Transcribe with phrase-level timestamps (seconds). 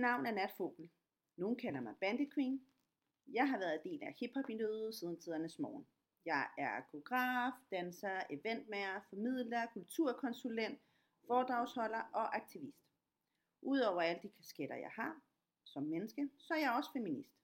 [0.00, 0.88] navn er Natfugl.
[1.36, 2.66] Nogen kender mig Bandit Queen.
[3.32, 5.86] Jeg har været del af hiphop miljøet siden tidernes morgen.
[6.24, 10.80] Jeg er koreograf, danser, eventmager, formidler, kulturkonsulent,
[11.26, 12.84] foredragsholder og aktivist.
[13.62, 15.20] Udover alle de kasketter, jeg har
[15.64, 17.34] som menneske, så er jeg også feminist.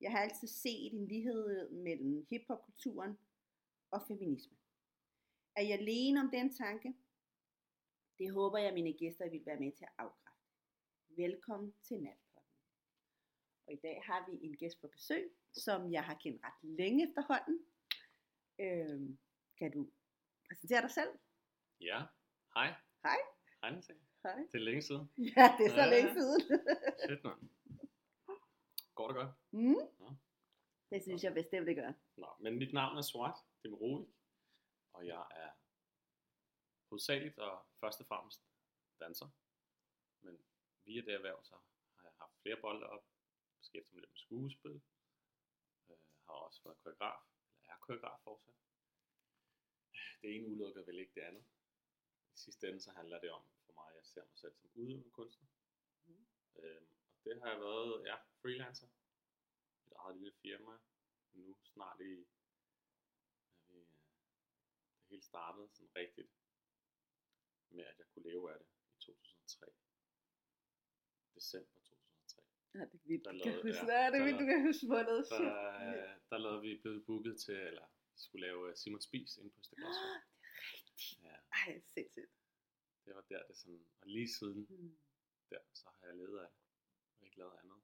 [0.00, 3.18] Jeg har altid set en lighed mellem hiphopkulturen
[3.90, 4.56] og feminisme.
[5.56, 6.94] Er jeg alene om den tanke?
[8.18, 10.23] Det håber jeg, mine gæster vil være med til at afkræfte.
[11.16, 12.52] Velkommen til Natpotten.
[13.66, 17.08] Og i dag har vi en gæst på besøg, som jeg har kendt ret længe
[17.08, 17.66] efterhånden.
[18.58, 19.18] Øhm,
[19.58, 19.90] kan du
[20.48, 21.10] præsentere dig selv?
[21.80, 22.02] Ja,
[22.54, 22.74] hej.
[23.02, 23.18] Hej.
[23.62, 24.02] Hej, Nathanie.
[24.22, 24.36] Hej.
[24.52, 25.10] Det er længe siden.
[25.36, 25.90] Ja, det er så Ja.
[25.90, 26.40] længe siden.
[27.06, 27.48] Shit, mand.
[28.94, 29.30] Går det godt?
[29.50, 29.76] mm?
[30.00, 30.10] Ja.
[30.90, 31.92] Det synes jeg bestemt, det gør.
[32.16, 34.08] Nå, men mit navn er er Rovik.
[34.92, 35.50] Og jeg er
[36.88, 38.40] hovedsageligt og først og fremmest
[39.00, 39.28] danser.
[40.86, 41.54] Via det erhverv, så
[41.96, 43.04] har jeg haft flere bolde op.
[43.58, 44.82] Beskæftiget mig lidt med skuespil.
[45.88, 45.96] Øh,
[46.26, 47.20] har også været koreograf.
[47.60, 48.54] Eller er koreograf fortsat.
[50.22, 51.44] Det ene udelukker vel ikke det andet.
[52.34, 54.70] I sidste ende så handler det om for mig, at jeg ser mig selv som
[54.74, 55.48] udøvende kunstner.
[56.04, 56.26] Mm.
[56.56, 56.82] Øh,
[57.16, 58.88] og det har jeg været, ja, freelancer.
[59.86, 60.78] Et eget lille firma.
[61.32, 62.26] Nu snart i,
[63.58, 63.86] er vi, øh,
[64.98, 66.30] det hele startede sådan rigtigt
[67.70, 68.73] med, at jeg kunne leve af det
[71.44, 72.42] December 2003.
[72.74, 73.24] Ja, det er vildt.
[73.24, 75.18] Der Du kan lavede- huske, ja, ja, det er der vildt, du kan huske måned.
[75.34, 75.42] Der,
[75.86, 77.86] øh, der lavede vi blevet booket til, eller
[78.22, 80.20] skulle lave øh, Simon Spies ind på Østerglasvej.
[80.74, 81.22] Rigtigt.
[81.26, 82.32] Ja, Ej, sindssygt.
[83.04, 84.98] det var der, det sådan, og lige siden Mm.
[85.50, 86.60] der, så har jeg levet af det,
[87.20, 87.80] og ikke lavet andet.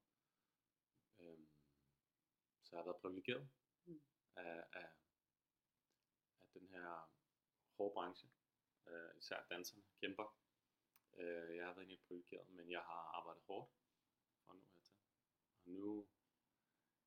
[1.20, 1.48] Øhm,
[2.64, 3.48] så jeg har været privilegeret
[3.86, 4.00] Mm.
[4.36, 4.88] af, af,
[6.41, 7.12] af den her
[7.77, 8.28] hårde branche,
[8.86, 10.37] øh, især danserne, kæmper.
[11.19, 13.71] Øh, jeg har været egentlig privilegeret, men jeg har arbejdet hårdt
[14.47, 14.97] for nu hertil.
[15.65, 16.06] Og nu,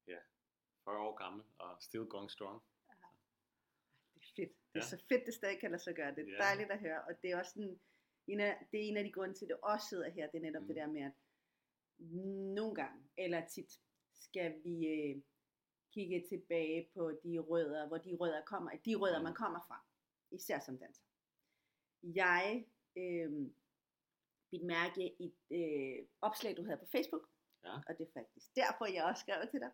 [0.08, 0.20] ja,
[0.84, 2.64] 40 år gammel og still going strong.
[4.16, 4.52] Det er fedt.
[4.74, 4.90] Det er Ja.
[4.90, 6.16] så fedt, det stadig kan lade sig gøre.
[6.16, 6.38] Det er Ja.
[6.38, 7.04] dejligt at høre.
[7.04, 7.80] Og det er også sådan,
[8.28, 10.32] en af, det er en af de grunde til, at det også sidder her.
[10.32, 10.68] Det er netop mm.
[10.68, 11.14] det der med, at
[12.56, 13.72] nogle gange, eller tit,
[14.14, 15.22] skal vi øh,
[15.94, 19.24] kigge tilbage på de rødder, hvor de rødder kommer, de rødder, Mm.
[19.24, 19.86] man kommer fra.
[20.32, 21.04] Især som danser.
[22.04, 22.66] Jeg
[22.98, 23.52] øh,
[24.54, 27.26] bit mærke i et øh, opslag, du havde på Facebook.
[27.66, 27.76] Ja.
[27.88, 29.72] Og det er faktisk derfor, jeg også skrev til dig.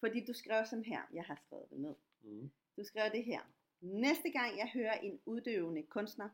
[0.00, 1.94] Fordi du skrev sådan her, jeg har skrevet det ned.
[2.22, 2.50] Mm.
[2.76, 3.40] Du skrev det her.
[3.80, 6.28] Næste gang jeg hører en uddøvende kunstner,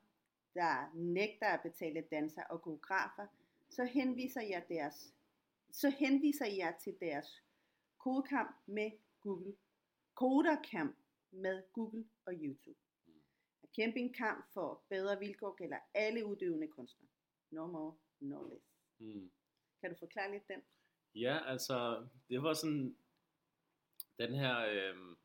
[0.55, 3.27] der nægter at betale danser og koreografer,
[3.71, 5.15] så henviser jeg deres
[5.73, 7.43] så henviser jeg til deres
[7.99, 8.91] kodekamp med
[9.21, 9.57] Google.
[10.15, 10.97] Koderkamp
[11.31, 12.79] med Google og YouTube.
[13.07, 13.13] Mm.
[13.63, 17.11] At kæmpe en kamp for bedre vilkår gælder alle uddøvende kunstnere.
[17.51, 18.65] No more, no less.
[18.99, 19.31] Mm.
[19.81, 20.63] Kan du forklare lidt den?
[21.15, 22.97] Ja, altså, det var sådan,
[24.19, 25.17] den her, øh,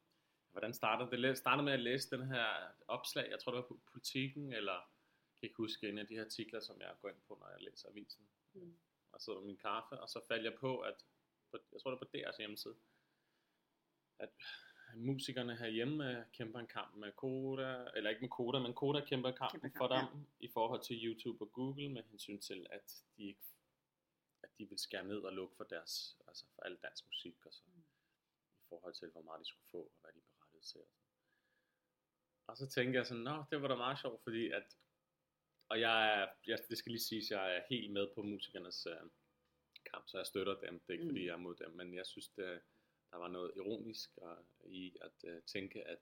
[0.51, 1.37] hvordan startede det?
[1.37, 2.45] Startede med at læse den her
[2.87, 6.15] opslag, jeg tror det var på politikken, eller jeg kan ikke huske en af de
[6.15, 8.27] her artikler, som jeg går ind på, når jeg læser avisen.
[8.53, 8.77] Mm.
[9.11, 11.05] Og så min kaffe, og så faldt jeg på, at,
[11.51, 12.75] på, jeg tror det var på deres hjemmeside,
[14.19, 14.29] at
[14.95, 19.29] musikerne herhjemme øh, kæmper en kamp med Koda, eller ikke med Koda, men Koda kæmper
[19.29, 22.67] en kamp Kæmper for kamp, dem i forhold til YouTube og Google med hensyn til,
[22.69, 23.41] at de ikke
[24.43, 27.53] at de vil skære ned og lukke for deres, altså for al dansk musik og
[27.53, 27.79] så Mm.
[28.61, 30.81] i forhold til, hvor meget de skulle få, og hvad de berettede til.
[30.81, 30.89] Og, sådan.
[32.47, 34.77] og så tænkte jeg sådan, nå, det var da meget sjovt, fordi at,
[35.69, 39.01] og jeg er, jeg, det skal lige siges, jeg er helt med på musikernes øh,
[39.91, 41.09] kamp, så jeg støtter dem, det er ikke Mm.
[41.09, 42.61] fordi jeg er mod dem, men jeg synes, det,
[43.15, 45.99] der var noget ironisk og, i at øh, tænke, at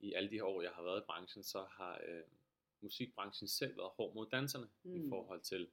[0.00, 2.24] i alle de her år, jeg har været i branchen, så har øh,
[2.80, 5.06] musikbranchen selv været hård mod danserne mm.
[5.06, 5.70] I forhold til,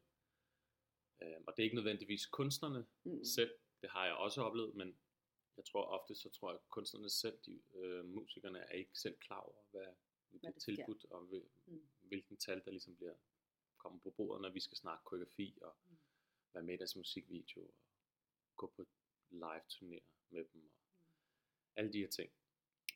[1.22, 3.24] øh, og det er ikke nødvendigvis kunstnerne Mm.
[3.26, 4.98] selv, det har jeg også oplevet, men
[5.58, 9.18] jeg tror ofte, så tror jeg, at kunstnerne selv, de, øh, musikerne, er ikke selv
[9.20, 9.88] klar over, hvad
[10.30, 10.76] bliver det sker.
[10.76, 11.88] tilbudt, og hvil, Mm.
[12.02, 13.16] hvilken tal, der ligesom bliver
[13.78, 15.98] kommer på bordet, når vi skal snakke koreografi, og Mm.
[16.54, 17.74] være med i deres musikvideo, og
[18.56, 18.86] gå på
[19.34, 21.76] live turnéer med dem, og Mm.
[21.76, 22.32] alle de her ting.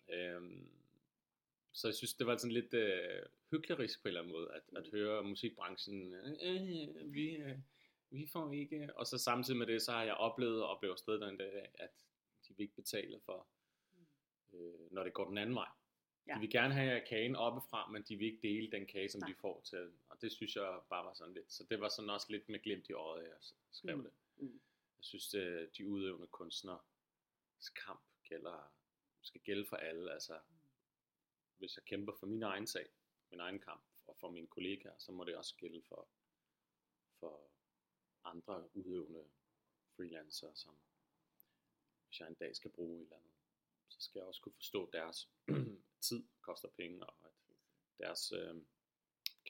[0.10, 0.70] Øhm,
[1.74, 4.64] så jeg synes, det var sådan lidt øh, hyklerisk på en eller anden måde, at,
[4.78, 4.92] at Mm.
[4.92, 7.58] høre musikbranchen, øh, vi, øh,
[8.10, 11.22] vi får ikke, og så samtidig med det, så har jeg oplevet og oplever stadig
[11.22, 12.06] den dag, at
[12.48, 13.48] de vil ikke betale for,
[14.54, 15.68] øh, når det går den anden vej.
[16.28, 16.36] Ja.
[16.36, 19.30] De vil gerne have kagen oppefra, men de vil ikke dele den kage, som Nej.
[19.30, 19.92] de får til.
[20.10, 21.52] Og det synes jeg bare var sådan lidt.
[21.54, 23.38] Så det var sådan også lidt med glimt i øjet, at jeg
[23.72, 24.04] skrev Mm.
[24.04, 24.12] det.
[24.38, 24.60] Mm.
[24.98, 28.74] Jeg synes, at de udøvende kunstners kamp gælder,
[29.22, 30.14] skal gælde for alle.
[30.14, 30.40] Altså,
[31.58, 32.90] hvis jeg kæmper for min egen sag,
[33.32, 36.10] min egen kamp, og for mine kollegaer, så må det også gælde for,
[37.20, 37.50] for
[38.24, 39.26] andre udøvende
[39.96, 40.78] freelancer, som
[42.08, 43.34] hvis jeg en dag skal bruge et eller andet,
[43.88, 45.30] så skal jeg også kunne forstå deres
[46.08, 47.56] tid koster penge, og at
[47.98, 48.56] deres øh,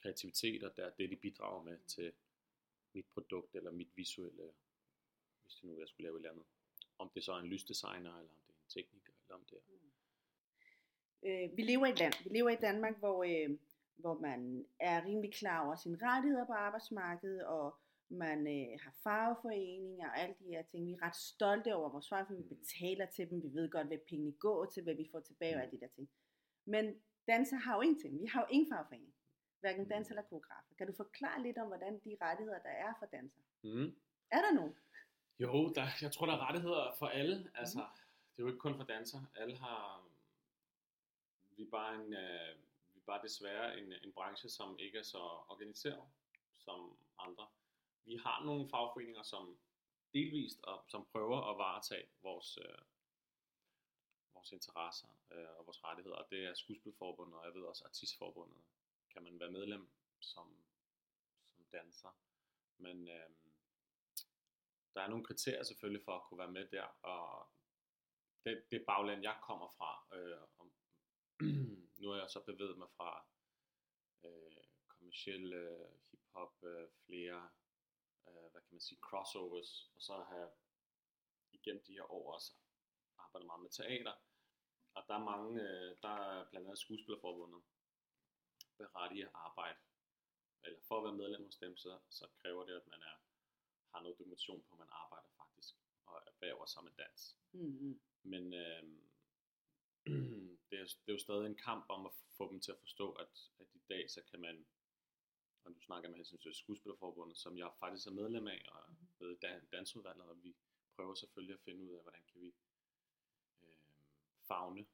[0.02, 2.12] kreativitet og der, det, de bidrager med til
[2.92, 4.52] mit produkt eller mit visuelle,
[5.48, 6.46] hvis det nu jeg skulle lave et eller andet.
[6.98, 9.56] Om det så er en lysdesigner, eller om det er en tekniker, eller om det
[9.56, 9.62] er...
[11.28, 13.58] Øh, vi lever i et land, vi lever i Danmark, hvor, øh,
[13.96, 17.78] hvor man er rimelig klar over sine rettigheder på arbejdsmarkedet, og
[18.08, 20.86] man øh, har fagforeninger og alle de her ting.
[20.86, 23.98] Vi er ret stolte over vores fagforeninger, vi betaler til dem, vi ved godt, hvad
[24.08, 26.08] pengene går til, hvad vi får tilbage og alle de der ting.
[26.64, 26.84] Men
[27.26, 28.20] danser har jo ingenting.
[28.20, 29.14] Vi har jo ingen fagforening.
[29.60, 30.74] Hverken danser eller koreografer.
[30.78, 33.42] Kan du forklare lidt om, hvordan de rettigheder, der er for danser?
[33.64, 33.94] Mm.
[34.30, 34.74] Er der nogen?
[35.38, 37.50] Jo, der, jeg tror, der er rettigheder for alle.
[37.54, 37.78] Altså,
[38.32, 39.20] det er jo ikke kun for danser.
[39.34, 39.98] Alle har...
[39.98, 40.10] Mm,
[41.56, 42.56] vi er bare, en, øh,
[42.94, 46.02] vi er bare desværre en, en branche, som ikke er så organiseret
[46.58, 47.46] som andre.
[48.04, 49.58] Vi har nogle fagforeninger, som
[50.12, 52.78] delvist og som prøver at varetage vores, øh,
[54.34, 56.16] vores interesser øh, og vores rettigheder.
[56.16, 58.58] Og det er Skuespilforbundet, og jeg ved også Artistforbundet.
[59.12, 59.88] Kan man være medlem
[60.20, 60.56] som,
[61.56, 62.16] som danser.
[62.78, 63.30] Men øh,
[64.98, 67.48] der er nogle kriterier selvfølgelig for at kunne være med der, og
[68.44, 70.72] det, det bagland, jeg kommer fra, øh, om,
[72.00, 73.26] nu er jeg så bevæget mig fra
[74.24, 77.50] øh, kommersiel øh, hiphop, øh, flere,
[78.28, 80.50] øh, hvad kan man sige, crossovers, og så har jeg
[81.52, 82.52] igennem de her år også
[83.18, 84.14] arbejdet meget med teater,
[84.94, 87.62] og der er mange, øh, der er blandt andet skuespillerforbundet,
[88.78, 89.78] berettiget arbejde,
[90.64, 93.16] eller for at være medlem hos dem, så, så kræver det, at man er,
[93.92, 95.74] har noget dokumentation på, at man arbejder faktisk,
[96.06, 97.36] og erhverver sig med dans.
[97.52, 98.00] Mm-hmm.
[98.22, 98.82] Men øh,
[100.70, 103.12] det, er, det er jo stadig en kamp om at få dem til at forstå,
[103.12, 104.66] at, at i dag så kan man,
[105.64, 108.82] og du snakker med til Skuespillerforbundet, som jeg faktisk er medlem af, og
[109.18, 110.56] ved dan- dansudvalget, og vi
[110.96, 112.54] prøver selvfølgelig at finde ud af, hvordan kan vi
[113.62, 113.76] øh,
[114.48, 114.86] fagne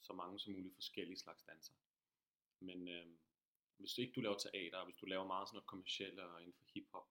[0.00, 1.74] så mange som muligt forskellige slags danser.
[2.60, 3.06] Men øh,
[3.76, 6.54] hvis ikke du laver teater, og hvis du laver meget sådan noget kommercielt og inden
[6.58, 7.08] for hiphop,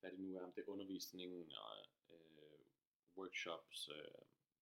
[0.00, 1.76] hvad det nu er, om det er undervisning og
[2.10, 2.60] øh,
[3.16, 4.04] workshops, øh,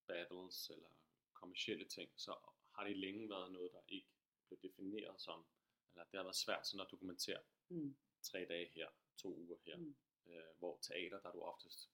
[0.07, 0.89] battles eller
[1.33, 2.35] kommercielle ting, så
[2.75, 4.07] har det længe været noget, der ikke
[4.47, 5.45] blev defineret som,
[5.93, 7.97] eller det har været svært sådan at dokumentere Mm.
[8.21, 9.95] tre dage her, to uger her, Mm.
[10.25, 11.89] øh, hvor teater, der er du oftest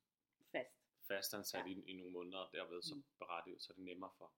[0.52, 0.70] Fast.
[1.08, 1.70] fastansat Ja.
[1.72, 1.76] ja.
[1.76, 3.04] i, i nogle måneder, og derved så Mm.
[3.20, 4.34] berettiget, så er det nemmere for,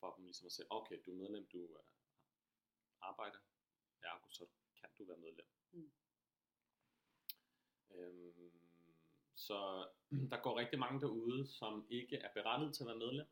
[0.00, 1.80] for dem ligesom at sige, okay, du er medlem, du er
[3.00, 3.38] arbejder,
[4.02, 4.46] ergo så
[4.76, 5.46] kan du være medlem.
[5.72, 5.92] Mm.
[7.96, 8.50] Øhm,
[9.34, 9.88] så
[10.30, 13.26] der går rigtig mange derude, som ikke er berettiget til at være medlem,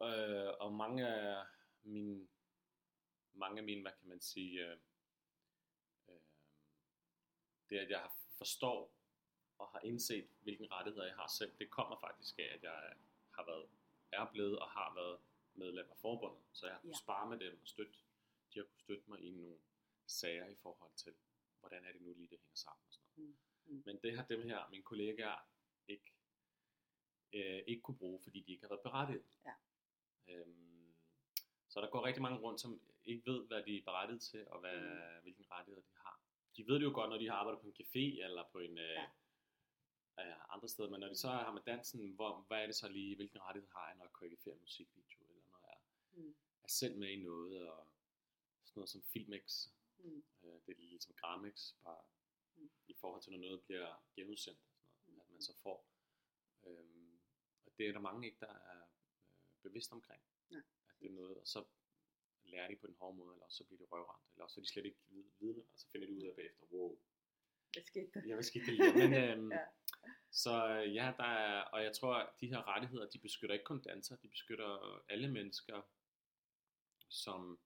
[0.00, 0.06] Mm.
[0.06, 1.46] øh, og mange af
[1.82, 2.28] mine,
[3.32, 4.78] mange af mine, hvad kan man sige, øh,
[6.08, 6.20] øh,
[7.70, 8.92] det at jeg forstår
[9.58, 12.92] og har indset, hvilke rettigheder jeg har selv, det kommer faktisk af, at jeg
[13.30, 13.68] har været,
[14.12, 15.20] er blevet og har været
[15.54, 16.98] medlem af forbundet, så jeg har kunnet Ja.
[16.98, 17.98] spare med dem og støtte,
[18.54, 19.58] de har kunnet støtte mig i nogle
[20.06, 21.14] sager i forhold til,
[21.68, 23.36] hvordan er det nu lige, det hænger sammen og sådan noget.
[23.66, 23.74] Mm.
[23.76, 23.82] Mm.
[23.86, 25.38] Men det har dem her, mine kollegaer,
[25.88, 26.12] ikke,
[27.32, 29.24] øh, ikke kunne bruge, fordi de ikke har været berettiget.
[29.46, 29.54] Ja.
[30.28, 30.94] Øhm,
[31.68, 34.60] så der går rigtig mange rundt, som ikke ved, hvad de er berettiget til, og
[34.60, 35.22] hvad, mm.
[35.22, 36.20] hvilke rettigheder de har.
[36.56, 38.78] De ved det jo godt, når de har arbejdet på en café, eller på en...
[38.78, 38.98] Øh,
[40.18, 40.28] Ja.
[40.28, 42.88] øh, andre steder, men når de så har med dansen, hvor, hvad er det så
[42.88, 45.78] lige, hvilken rettighed har jeg, når jeg koreograferer musikvideo, eller når jeg
[46.12, 46.34] Mm.
[46.62, 47.86] er selv med i noget, og
[48.64, 50.24] sådan noget som Filmex, Mm.
[50.42, 52.02] øh, det er lidt som Gramex, bare
[52.58, 52.70] Mm.
[52.86, 55.30] i forhold til, når noget bliver genudsendt, og sådan noget, Mm.
[55.30, 55.88] at man så får.
[56.66, 57.20] Øhm,
[57.66, 58.88] og det er der mange ikke, der er øh,
[59.62, 60.62] bevidst omkring, Nej.
[60.88, 61.64] at det er noget, og så
[62.44, 64.68] lærer de på den hårde måde, eller så bliver de røvrendt, eller så er de
[64.72, 66.98] slet ikke vid- vidne, og så finder de ud af bagefter, wow,
[67.72, 68.34] Hvad skete der?
[68.36, 68.92] vil skide det lige.
[69.08, 69.58] Men, øhm, Ja.
[69.60, 69.66] ja.
[70.30, 73.64] Så øh, ja, der er, og jeg tror, at de her rettigheder, de beskytter ikke
[73.64, 75.82] kun dansere, de beskytter alle mennesker,
[77.08, 77.60] som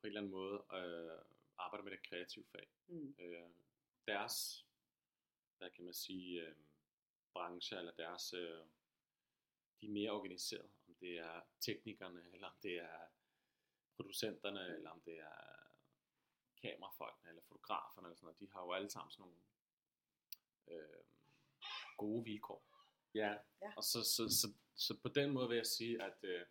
[0.00, 1.18] på en eller anden måde øh,
[1.58, 2.68] arbejder med det kreative fag.
[2.86, 3.14] Mm.
[3.18, 3.48] Øh,
[4.06, 4.66] deres,
[5.58, 6.54] hvad kan man sige, øh,
[7.32, 8.64] branche, eller deres, øh,
[9.80, 12.98] de er mere organiseret, om det er teknikerne, eller om det er
[13.96, 15.56] producenterne, eller om det er
[16.62, 18.40] kamerafolkene, eller fotograferne, eller sådan noget.
[18.40, 19.36] De har jo alle sammen sådan nogle
[20.68, 21.04] øh,
[21.96, 22.62] gode vilkår.
[23.14, 23.72] Ja, Ja.
[23.76, 26.46] og så, så, så, så på den måde vil jeg sige, at øh,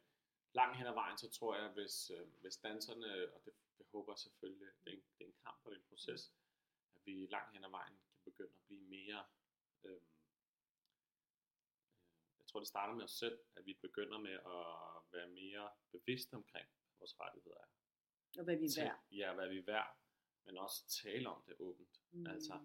[0.59, 4.13] langt hen ad vejen, så tror jeg, hvis, øh, hvis danserne, og det, det håber
[4.13, 6.33] jeg selvfølgelig, det er, en, det er en kamp og det er en proces,
[6.95, 9.25] at vi langt hen ad vejen kan begynde at blive mere,
[9.83, 10.01] øh, øh,
[12.39, 14.71] jeg tror det starter med os selv, at vi begynder med at
[15.15, 17.69] være mere bevidste omkring, hvad vores rettigheder er.
[18.37, 18.99] Og hvad vi er værd.
[19.11, 19.97] Ja, hvad vi er værd,
[20.45, 22.01] men også tale om det åbent.
[22.11, 22.27] Mm.
[22.27, 22.59] Altså,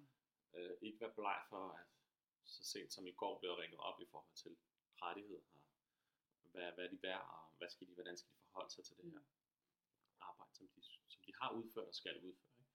[0.55, 1.87] Øh, ikke være bleg for, at
[2.45, 4.57] så sent som i går blev jeg ringet op i forhold til
[5.03, 5.43] rettigheder.
[6.45, 8.85] Og hvad, hvad er de værd, og hvad skal de, hvordan skal de forholde sig
[8.85, 9.23] til det her
[10.29, 10.81] arbejde, som de,
[11.13, 12.59] som de har udført og skal udføre.
[12.59, 12.71] Ikke?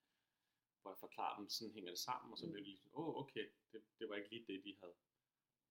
[0.81, 2.51] Hvor jeg forklarer dem, sådan hænger det sammen, og så Mm.
[2.51, 4.95] bliver de ligesom, åh oh, okay, det, det var ikke lige det, de havde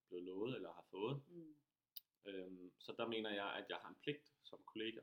[0.08, 1.16] blevet lovet eller har fået.
[1.28, 1.56] Mm.
[2.24, 5.00] Øhm, så der mener jeg, at jeg har en pligt som kollega,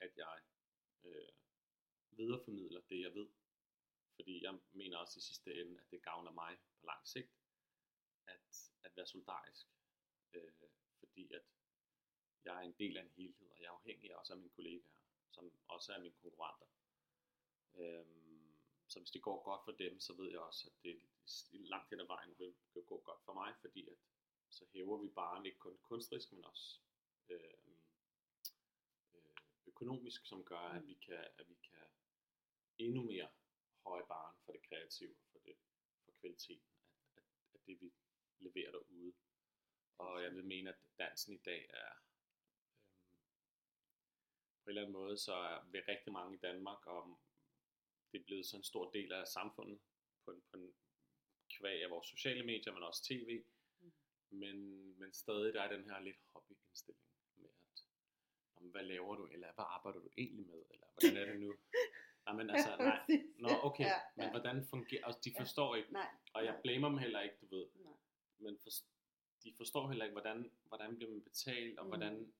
[0.00, 0.40] at jeg
[1.04, 1.28] øh,
[2.10, 3.28] videreformidler det, jeg ved.
[4.16, 7.32] Fordi jeg mener også i sidste ende, at det gavner mig på lang sigt,
[8.26, 9.66] at, at være solidarisk.
[10.32, 10.52] Øh,
[10.98, 11.42] fordi at
[12.48, 14.94] jeg er en del af en helhed, og jeg er afhængig også af mine kollegaer,
[15.30, 16.66] som også er mine konkurrenter.
[17.74, 18.56] Øhm,
[18.88, 21.00] så hvis det går godt for dem, så ved jeg også, at det
[21.52, 23.98] langt hen ad vejen vil, vil gå godt for mig, fordi at
[24.50, 26.80] så hæver vi bare ikke kun kunstrisk, men også
[27.28, 27.40] øh,
[29.14, 29.36] øh,
[29.66, 31.86] økonomisk, som gør, at vi kan, at vi kan
[32.78, 33.28] endnu mere
[33.86, 35.56] høje barn for det kreative, for det
[36.04, 36.68] for kvaliteten,
[37.16, 37.22] af, af,
[37.54, 37.92] af det vi
[38.38, 39.12] leverer derude.
[39.98, 41.92] Og jeg vil mene, at dansen i dag er
[44.68, 47.18] en eller anden måde, så er vi rigtig mange i Danmark, og
[48.12, 49.78] det er blevet så en stor del af samfundet
[50.24, 50.72] på en, på en
[51.50, 53.42] kvæg af vores sociale medier, men også tv.
[53.80, 53.92] Mhm.
[54.30, 54.56] Men,
[54.98, 57.04] men stadig der er den her lidt hobbyindstilling
[57.36, 57.84] med, at
[58.54, 61.40] "Nå, men hvad laver du, eller hvad arbejder du egentlig med, eller hvordan er det
[61.40, 61.54] nu?
[62.26, 63.00] Nej, men altså, nej.
[63.38, 64.30] Nå, okay, Ja, men ja.
[64.30, 65.40] hvordan fungerer, altså de Ja.
[65.40, 66.08] forstår ikke, Nej.
[66.32, 67.92] og jeg blamer dem heller ikke, du ved, nej.
[68.38, 68.70] men for,
[69.44, 71.90] de forstår heller ikke, hvordan, hvordan bliver man betalt, og Mm.
[71.90, 72.32] hvordan,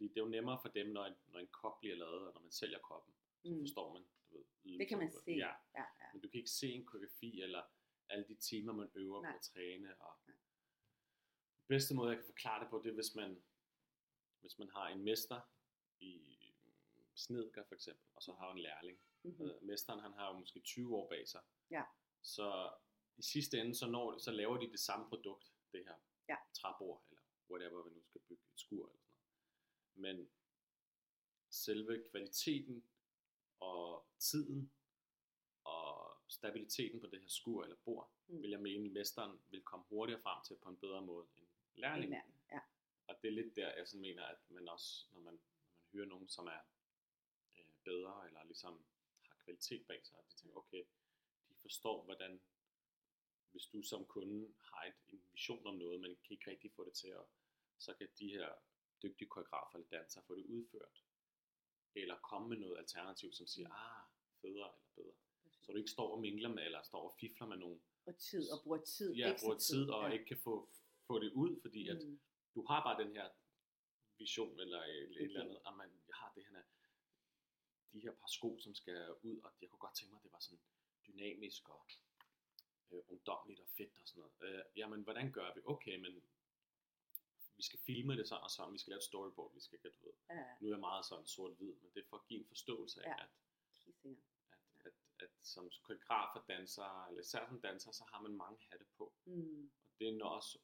[0.00, 2.34] fordi det er jo nemmere for dem, når en, når en kop bliver lavet, og
[2.34, 3.60] når man sælger koppen, så Mm.
[3.60, 5.30] forstår man, du ved, Det kan man se.
[5.30, 6.06] Ja, Ja, ja.
[6.12, 7.62] men du kan ikke se en koreografi, eller
[8.08, 9.30] alle de timer, man øver Nej.
[9.32, 10.34] på at træne, og Nej.
[10.34, 13.42] den bedste måde, jeg kan forklare det på, det er, hvis man,
[14.40, 15.40] hvis man har en mester
[16.00, 16.12] i
[17.14, 19.46] snedker for eksempel, og så har en lærling, Mm-hmm.
[19.50, 21.42] Øh, Mesteren han har jo måske 20 år bag sig.
[21.70, 21.82] Ja.
[22.22, 22.72] Så
[23.16, 25.94] i sidste ende, så, når, så laver de det samme produkt, det her
[26.28, 26.36] Ja.
[26.54, 29.02] træbord, eller whatever vi nu skal bygge, et skur eller.
[30.00, 30.30] Men
[31.50, 32.84] selve kvaliteten
[33.60, 34.72] og tiden
[35.64, 38.42] og stabiliteten på det her skur eller bord, Mm.
[38.42, 41.46] vil jeg mene, at mesteren vil komme hurtigere frem til på en bedre måde end
[41.74, 42.12] lærling.
[42.52, 42.60] Ja.
[43.06, 45.88] Og det er lidt der, jeg sådan mener, at man også, når man, når man
[45.92, 46.60] hører nogen, som er
[47.58, 48.84] øh, bedre, eller ligesom
[49.22, 50.84] har kvalitet bag sig, at de tænker, okay,
[51.48, 52.40] de forstår, hvordan,
[53.50, 56.84] hvis du som kunde har et, en vision om noget, men kan ikke rigtig få
[56.84, 57.24] det til at,
[57.78, 58.52] så kan de her
[59.02, 61.04] dygtige koreografer eller dansere få det udført,
[61.94, 64.02] eller komme med noget alternativ, som siger, ah,
[64.40, 65.12] federe eller bedre.
[65.62, 68.50] Så du ikke står og mingler med, eller står og fifler med nogen, Og tid,
[68.50, 69.14] og bruger tid.
[69.14, 70.12] ja, bruger tid og ja.
[70.12, 70.70] ikke kan få,
[71.06, 72.20] få det ud, fordi at Mm.
[72.54, 73.28] du har bare den her
[74.18, 75.40] vision eller et, et eller Okay.
[75.40, 76.62] andet, at man, jeg har det her,
[77.92, 80.32] de her par sko, som skal ud, og jeg kunne godt tænke mig, at det
[80.32, 80.60] var sådan
[81.06, 81.86] dynamisk og
[82.90, 84.54] øh, ungdomligt og fedt og sådan noget.
[84.58, 85.60] Øh, jamen, hvordan gør vi?
[85.64, 86.22] Okay, men
[87.60, 89.90] vi skal filme det sådan og sådan, vi skal lave et storyboard, vi skal, du
[90.06, 92.46] ved, Ja, nu er jeg meget sådan sort-hvid, men det er for at give en
[92.54, 93.22] forståelse af, Ja.
[93.24, 93.30] at,
[93.86, 93.94] at,
[94.86, 94.92] at,
[95.24, 99.12] at som koreograf og danser, eller især som danser, så har man mange hatte på.
[99.24, 99.70] Mm.
[99.92, 100.58] Og det er også,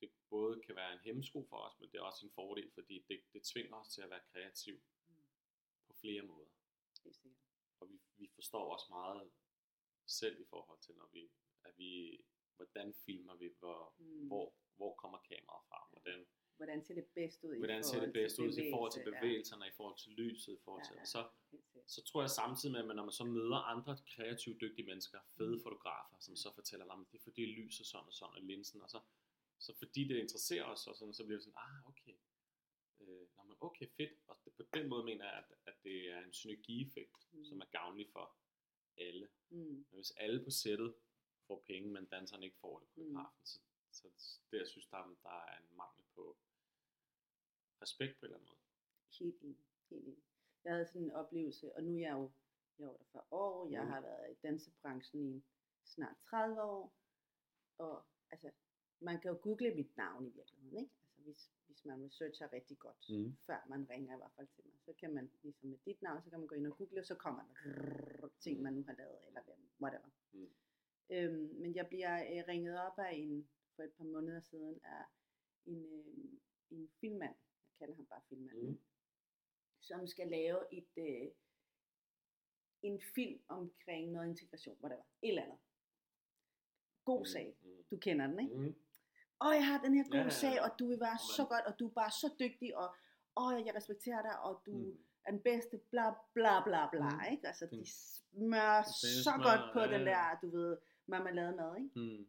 [0.00, 2.96] det både kan være en hemmesko for os, men det er også en fordel, fordi
[3.08, 4.76] det, det tvinger os til at være kreativ
[5.08, 5.14] Mm.
[5.86, 6.50] på flere måder.
[7.04, 7.40] Helt sikkert.
[7.80, 9.30] Og vi, vi forstår også meget
[10.06, 11.30] selv i forhold til, når vi,
[11.64, 12.20] at vi,
[12.56, 14.26] hvordan filmer vi, hvor, Mm.
[14.26, 16.26] hvor, hvor kommer kameraet fra, hvordan,
[16.56, 19.20] Hvordan ser det bedst ud hvordan ser det bedst ud i forhold til bevægelse?
[19.20, 21.90] bevægelserne, i forhold til lyset, i forhold Ja, til, ja, så, Ja, sikkert.
[21.90, 25.60] så tror jeg samtidig med, at når man så møder andre kreative, dygtige mennesker, fede
[25.62, 28.90] fotografer, som så fortæller, at det er fordi lyset sådan og sådan, og linsen, og
[28.90, 29.00] så,
[29.58, 32.14] så fordi det interesserer os, og sådan, så bliver det sådan, ah, okay,
[33.00, 36.10] øh, nå, men okay, fedt, og det, på den måde mener jeg, at, at det
[36.12, 37.44] er en synergieffekt, Mm.
[37.44, 38.36] som er gavnlig for
[38.96, 39.28] alle.
[39.50, 39.58] Mm.
[39.58, 40.94] Men hvis alle på sættet
[41.46, 43.06] får penge, men danserne ikke får det på Mm.
[43.06, 43.58] biografen, så,
[43.94, 44.08] så
[44.50, 46.36] det, jeg synes, der, er- der er en mangel på
[47.82, 48.60] respekt på en eller anden måde.
[49.18, 49.58] Helt enig.
[49.90, 50.22] Helt enig.
[50.64, 52.30] Jeg havde sådan en oplevelse, og nu er jeg jo
[52.78, 53.90] jeg var der for år, jeg Mm.
[53.90, 55.44] har været i dansebranchen i
[55.84, 56.92] snart 30 år,
[57.78, 58.50] og altså,
[59.00, 60.90] man kan jo google mit navn i virkeligheden, ikke?
[61.02, 63.36] Altså, hvis, hvis man researcher rigtig godt, Mm.
[63.46, 66.22] før man ringer i hvert fald til mig, så kan man ligesom med dit navn,
[66.22, 68.62] så kan man gå ind og google, og så kommer der rrrr, ting, Mm.
[68.62, 69.40] man nu har lavet, eller
[69.80, 70.08] whatever.
[70.32, 70.50] Mm.
[71.10, 75.04] Øhm, men jeg bliver øh, ringet op af en, for et par måneder siden, af
[75.66, 76.32] en, øh,
[76.70, 77.34] en filmmand,
[77.70, 78.78] jeg kalder ham bare filmmanden, Mm.
[79.80, 81.30] som skal lave et, øh,
[82.82, 85.58] en film omkring noget integration, whatever, et eller andet.
[87.04, 87.56] God sag.
[87.62, 87.84] Mm.
[87.90, 88.56] Du kender den, ikke?
[88.56, 88.74] Mm.
[89.40, 90.30] Åh, jeg har den her gode Ja, ja, ja.
[90.30, 92.94] sag, og du vil være så godt, og du er bare så dygtig, og
[93.36, 94.98] åh, jeg respekterer dig, og du Mm.
[95.24, 97.32] er den bedste, bla bla bla bla, Mm.
[97.32, 97.46] ikke?
[97.46, 97.84] Altså, de Mm.
[97.84, 100.76] smører er så smør, godt på ja, den der, du ved,
[101.06, 101.90] marmelade mad, ikke?
[102.00, 102.28] Mm.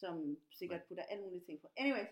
[0.00, 1.68] Som sikkert putter alle mulige ting på.
[1.76, 2.08] Anyways,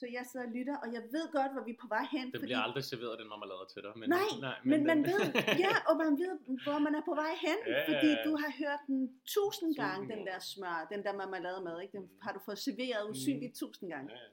[0.00, 2.26] så jeg sidder og lytter, og jeg ved godt, hvor vi er på vej hen.
[2.32, 3.92] Det bliver aldrig serveret, den marmelade til dig.
[4.00, 5.22] Men, Nej, nej men, men man ved,
[5.64, 6.34] ja, og man ved,
[6.66, 10.26] hvor man er på vej hen, Ja, fordi du har hørt den tusind gange, den
[10.26, 11.92] der smør, den der marmelade mad, ikke?
[11.98, 12.18] Den Mm.
[12.24, 14.08] har du fået serveret usynligt tusind gange.
[14.12, 14.28] Ja, ja.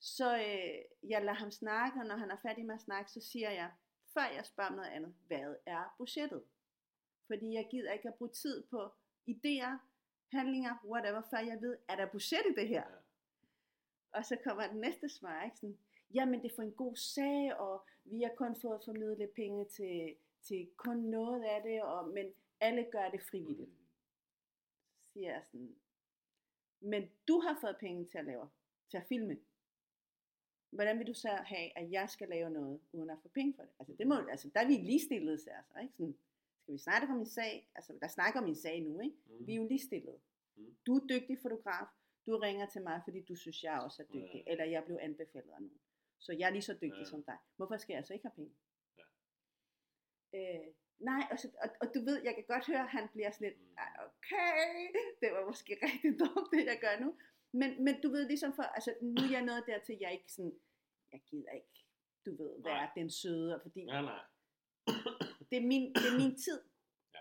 [0.00, 3.20] Så øh, jeg lader ham snakke, og når han er færdig med at snakke, så
[3.30, 3.70] siger jeg,
[4.14, 6.42] før jeg spørger om noget andet, hvad er budgettet?
[7.26, 8.80] Fordi jeg gider ikke at bruge tid på
[9.30, 9.72] idéer,
[10.32, 12.84] handlinger, whatever, før jeg ved, er der budget i det her?
[12.90, 12.96] Ja.
[14.12, 15.56] Og så kommer den næste svar, ikke?
[15.56, 15.78] Sådan,
[16.14, 20.16] jamen det er for en god sag, og vi har kun fået formidlet penge til,
[20.42, 23.70] til kun noget af det, og, men alle gør det frivilligt.
[23.70, 23.86] Mm.
[24.96, 25.76] Så siger jeg sådan,
[26.80, 28.48] men du har fået penge til at lave,
[28.90, 29.38] til at filme.
[30.70, 33.62] Hvordan vil du så have, at jeg skal lave noget, uden at få penge for
[33.62, 33.72] det?
[33.78, 35.94] Altså, det må, altså der er vi ligestillede, så altså, ikke?
[35.94, 36.16] Sådan,
[36.66, 37.68] skal vi snakke om min sag?
[37.74, 39.16] Altså, der snakker om min sag nu, ikke?
[39.26, 39.46] Mm.
[39.46, 40.18] Vi er jo ligestillede.
[40.56, 40.76] Mm.
[40.86, 41.86] Du er dygtig fotograf.
[42.26, 44.42] Du ringer til mig, fordi du synes, jeg også er dygtig.
[44.46, 44.50] Ja.
[44.52, 45.80] Eller jeg blev anbefalet af nogen.
[46.18, 47.10] Så jeg er lige så dygtig Ja.
[47.12, 47.38] som dig.
[47.56, 48.54] Hvorfor skal jeg så ikke have penge?
[48.98, 49.04] Ja.
[50.38, 50.66] Øh,
[50.98, 53.48] nej, og, så, og, og du ved, jeg kan godt høre, at han bliver sådan
[53.48, 53.74] lidt, Mm.
[53.78, 54.76] "Ej, okay,
[55.20, 57.16] det var måske rigtig dumt, det jeg gør nu.
[57.52, 60.54] Men, men du ved, ligesom for, altså nu er jeg nået dertil, jeg ikke sådan,
[61.12, 61.84] jeg gider ikke,
[62.26, 62.90] du ved, være Nej.
[62.96, 64.20] den søde, fordi Nej, nej.
[65.50, 66.60] Det er min, det er min tid.
[67.14, 67.20] Ja.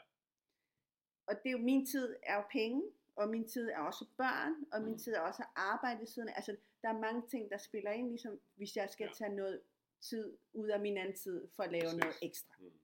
[1.28, 2.82] Og det er jo, min tid er jo penge,
[3.16, 5.00] og min tid er også børn, og min Mm.
[5.00, 6.30] tid er også arbejde siden.
[6.30, 9.14] Altså, der er mange ting, der spiller ind, ligesom hvis jeg skal Ja.
[9.14, 9.62] tage noget
[10.02, 12.00] tid ud af min anden tid, for at lave Præcis.
[12.00, 12.56] noget ekstra.
[12.60, 12.80] Mm.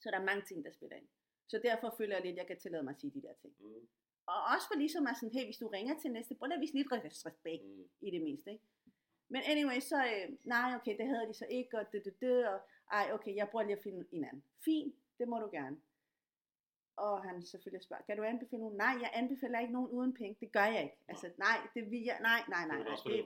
[0.00, 1.08] Så der er mange ting, der spiller ind.
[1.48, 3.54] Så derfor føler jeg lidt, at jeg kan tillade mig at sige de der ting.
[3.58, 3.88] Mm.
[4.26, 6.74] Og også for ligesom at sådan, hey, hvis du ringer til næste, prøv at vise
[6.74, 7.88] lidt respekt Mm.
[8.00, 8.64] i det mindste, ikke?
[9.32, 12.48] Men anyway, så, øh, nej, okay, det havde de så ikke, og det, det, det,
[12.48, 12.60] og
[12.92, 14.42] ej, okay, jeg prøver lige at finde en anden.
[14.64, 15.76] Fint, det må du gerne.
[16.96, 18.76] Og han selvfølgelig spørger, kan du anbefale nogen?
[18.76, 20.36] Nej, jeg anbefaler ikke nogen uden penge.
[20.40, 20.96] Det gør jeg ikke.
[21.08, 22.96] Altså, nej, det vil jeg, nej, nej, nej, Det nej.
[23.04, 23.24] Det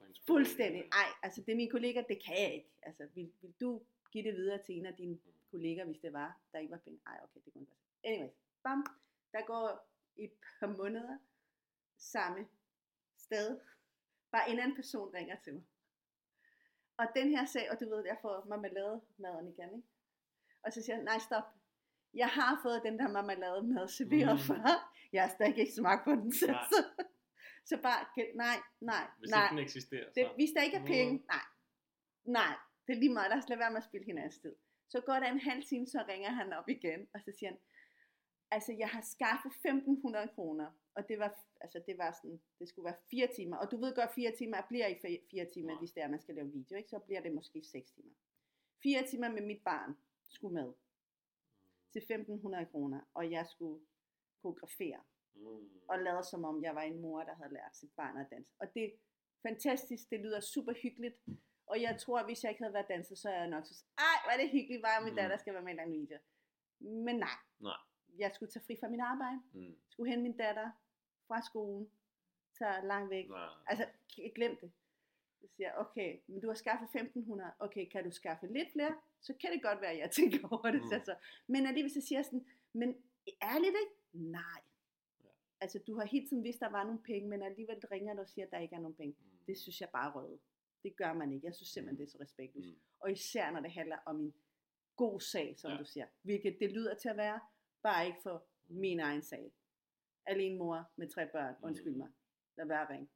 [0.00, 2.70] hendes fuldstændig, nej, altså det er mine kollegaer, det kan jeg ikke.
[2.82, 5.18] Altså, vil, vil du give det videre til en af dine
[5.50, 7.00] kollegaer, hvis det var, der ikke var penge?
[7.04, 8.12] Nej, okay, det kunne ikke være.
[8.12, 8.30] Anyway,
[8.62, 8.86] bam,
[9.32, 11.18] der går et par måneder
[11.96, 12.46] samme
[13.16, 13.60] sted.
[14.32, 15.62] Bare en anden person ringer til mig.
[16.96, 19.88] Og den her sag, og du ved, jeg får marmelade maden igen, ikke?
[20.62, 21.44] Og så siger jeg, nej stop.
[22.14, 24.40] Jeg har fået den der marmelade mad serveret Mm.
[24.40, 24.46] mm.
[24.48, 24.92] før.
[25.12, 26.56] Jeg har stadig ikke smagt på den selv.
[26.72, 26.84] Så,
[27.76, 28.00] så bare,
[28.34, 29.44] nej, nej, Hvis nej.
[29.44, 30.32] ikke den eksisterer, Det, så...
[30.34, 30.86] hvis der ikke er Mm.
[30.86, 31.44] penge, nej.
[32.24, 32.54] Nej,
[32.86, 33.30] det er lige meget.
[33.30, 34.54] Lad os lade være med at spille hinandens tid.
[34.88, 37.58] Så går der en halv time, så ringer han op igen, og så siger han,
[38.50, 42.84] altså jeg har skaffet 1500 kroner, og det var, altså det var sådan, det skulle
[42.84, 44.98] være fire timer, og du ved godt, fire timer bliver i
[45.30, 45.78] fire- timer, Nej.
[45.78, 46.88] hvis det er, man skal lave video, ikke?
[46.90, 48.12] så bliver det måske seks timer.
[48.82, 49.96] Fire timer med mit barn
[50.28, 50.72] skulle med
[51.92, 53.80] til 1500 kroner, og jeg skulle
[54.42, 55.00] koreografere
[55.34, 55.70] Mm.
[55.88, 58.52] og lade som om jeg var en mor, der havde lært sit barn at danse.
[58.58, 58.90] Og det er
[59.42, 61.16] fantastisk, det lyder super hyggeligt,
[61.66, 63.84] og jeg tror, at hvis jeg ikke havde været danser, så er jeg nok så
[63.98, 65.16] ej, hvor er det hyggeligt, bare min Mm.
[65.16, 66.18] datter skal være med i en video.
[66.78, 67.28] Men nej,
[67.60, 67.76] Nej.
[68.18, 69.76] jeg skulle tage fri fra min arbejde, Mm.
[69.88, 70.70] skulle hente min datter
[71.28, 71.90] fra skolen,
[72.58, 73.28] tage langt væk.
[73.28, 73.48] Nej.
[73.66, 73.86] Altså,
[74.34, 74.72] glem det.
[75.40, 78.94] Så siger jeg, okay, men du har skaffet 1500, okay, kan du skaffe lidt flere?
[79.20, 80.80] Så kan det godt være, at jeg tænker over det.
[80.82, 80.86] Mm.
[80.98, 81.04] Mm.
[81.04, 81.14] Så.
[81.46, 82.96] Men alligevel så siger jeg sådan, men
[83.42, 83.94] ærligt ikke?
[84.12, 84.60] Nej.
[85.24, 85.28] Ja.
[85.60, 88.28] Altså, du har hele tiden vidst, der var nogle penge, men alligevel ringer du og
[88.28, 89.16] siger, at der ikke er nogen penge.
[89.20, 89.38] Mm.
[89.46, 90.38] Det synes jeg bare røde.
[90.82, 91.46] Det gør man ikke.
[91.46, 92.68] Jeg synes simpelthen, det er så respektløst.
[92.68, 92.80] Mm.
[93.00, 94.34] Og især når det handler om en
[94.96, 95.74] god sag, som Ja.
[95.74, 95.80] ja.
[95.80, 96.06] du siger.
[96.22, 97.40] Hvilket det lyder til at være,
[97.82, 99.52] bare ikke for min egen sag.
[100.26, 101.98] Alene mor med tre børn, undskyld Mm.
[101.98, 102.08] mig.
[102.56, 103.08] Lad være at ringe.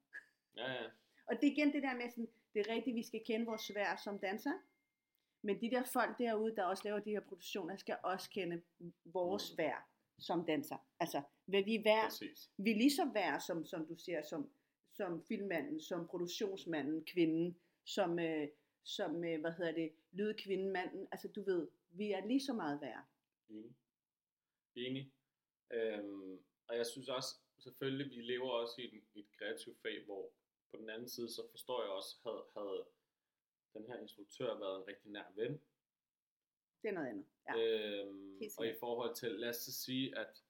[0.57, 0.87] Ja, ja.
[1.29, 3.63] Og det er igen det der med, sådan, det er rigtigt, vi skal kende vores
[3.63, 4.53] svær som danser.
[5.43, 8.63] Men de der folk derude, der også laver de her produktioner, skal også kende
[9.05, 9.59] vores Mm.
[9.59, 9.83] værd
[10.19, 10.77] som danser.
[11.01, 12.51] Altså, hvad vi er værd, Præcis.
[12.57, 14.51] vi er lige så værd, som, som du siger, som,
[14.93, 18.49] som filmmanden, som produktionsmanden, kvinden, som, øh,
[18.83, 21.09] som øh, hvad hedder det, lydkvinden, manden.
[21.13, 23.05] Altså, du ved, vi er lige så meget værd.
[23.49, 23.75] Enig.
[24.75, 25.13] Enig.
[25.71, 26.39] Øhm,
[26.71, 30.31] og jeg synes også, selvfølgelig, vi lever også i et, et kreativt fag, hvor
[30.71, 32.85] på den anden side, så forstår jeg også, havde, havde
[33.75, 35.53] den her instruktør været en rigtig nær ven.
[36.83, 37.27] Det er noget andet.
[37.49, 37.55] Ja.
[37.59, 40.43] Øhm, og i forhold til, lad os sige, at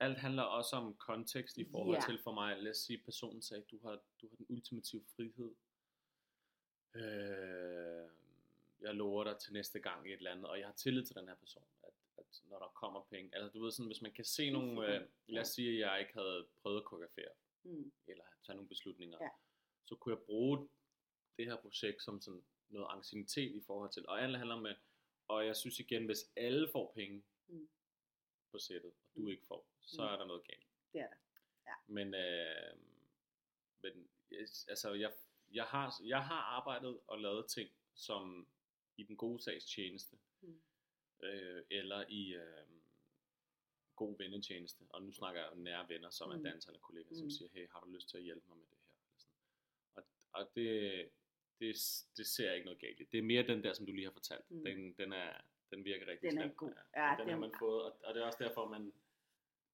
[0.00, 2.02] alt handler også om kontekst i forhold Ja.
[2.06, 5.54] til for mig, lad os sige, personen sagde, du har, du har den ultimative frihed.
[6.94, 8.08] Øh,
[8.80, 11.16] jeg lover dig til næste gang i et eller andet, og jeg har tillid til
[11.16, 11.93] den her person, at, at
[12.44, 15.40] når der kommer penge, altså du ved sådan, hvis man kan se nogle, øh, lad
[15.42, 17.92] os sige, at jeg ikke havde prøvet at koreografere, Mm.
[18.06, 19.28] eller tage nogle beslutninger, Ja.
[19.84, 20.68] så kunne jeg bruge
[21.38, 24.74] det her projekt som sådan noget ancienitet i forhold til, og alt handler med,
[25.28, 27.68] og jeg synes igen, hvis alle får penge Mm.
[28.50, 29.28] på sættet, og du Mm.
[29.28, 30.08] ikke får, så Mm.
[30.08, 30.66] er der noget galt.
[30.92, 31.16] Det er der.
[31.66, 31.74] Ja.
[31.86, 32.78] Men, øh,
[33.82, 34.08] men
[34.68, 35.12] altså, jeg,
[35.52, 38.48] jeg, har, jeg har arbejdet og lavet ting, som
[38.96, 40.60] i den gode sags tjeneste, Mm.
[41.22, 42.66] Øh, eller i øh,
[43.96, 44.84] god vennetjeneste.
[44.88, 46.38] Og nu snakker jeg om nære venner, som Mm.
[46.38, 47.16] er danser eller kollegaer, Mm.
[47.18, 48.88] som siger, hey, har du lyst til at hjælpe mig med det her?
[49.02, 49.34] Eller sådan.
[49.94, 51.10] Og, og det,
[51.60, 51.76] det,
[52.16, 53.04] det ser jeg ikke noget galt i.
[53.04, 54.50] Det er mere den der, som du lige har fortalt.
[54.50, 54.64] Mm.
[54.64, 55.32] Den, den, er,
[55.70, 56.72] den virker rigtig Den er god.
[56.96, 58.92] Ja, Ja, den, den har man fået, og, og det er også derfor, man,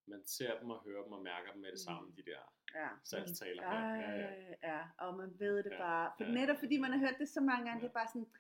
[0.07, 1.87] man ser dem og hører dem og mærker dem med det Mm.
[1.89, 2.41] samme, de der
[2.75, 2.89] Ja.
[3.05, 3.63] salgstaler.
[3.63, 3.79] Ja.
[3.95, 4.55] Ja, ja.
[4.63, 6.13] ja, og man ved det Ja, bare.
[6.17, 7.83] For ja, netop fordi man har hørt det så mange gange, Ja.
[7.85, 8.33] det er bare sådan,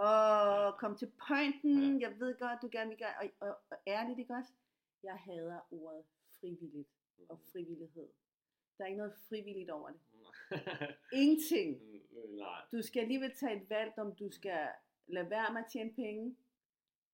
[0.00, 0.70] åh, Ja.
[0.78, 2.08] kom til pointen, Ja.
[2.08, 4.52] jeg ved godt, du gerne vil gøre, og, og, og ærligt, ikke også?
[5.02, 6.04] Jeg hader ordet
[6.40, 6.88] frivilligt
[7.28, 8.08] og frivillighed.
[8.78, 10.00] Der er ikke noget frivilligt over det.
[11.20, 11.82] Ingenting.
[11.82, 12.00] Mm,
[12.36, 12.60] Nej.
[12.72, 14.68] Du skal alligevel tage et valg, om du skal
[15.06, 16.36] lade være med at tjene penge,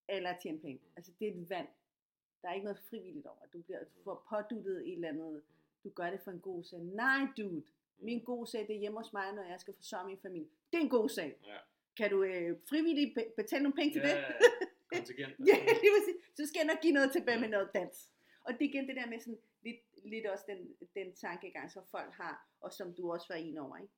[0.08, 0.80] eller tjene penge.
[0.96, 1.68] Altså, det er et valg.
[2.42, 3.46] Der er ikke noget frivilligt over.
[3.52, 5.42] Du bliver for påduttet i et eller andet.
[5.84, 6.78] Du gør det for en god sag.
[6.80, 7.62] Nej, dude.
[7.98, 10.48] Min gode sag, det er hjemme hos mig, når jeg skal forsørge min familie.
[10.72, 11.38] Det er en god sag.
[11.44, 11.56] Ja.
[11.96, 14.16] Kan du øh, frivilligt be- betale nogle penge til ja, det?
[14.16, 14.32] ja,
[14.96, 15.34] kontingent.
[15.50, 16.16] ja, lige præcis.
[16.36, 18.10] Så skal jeg nok give noget tilbage med noget dans.
[18.44, 21.84] Og det er igen det der med sådan lidt, lidt også den, den tankegang, som
[21.90, 23.92] folk har, og som du også var en over, ikke?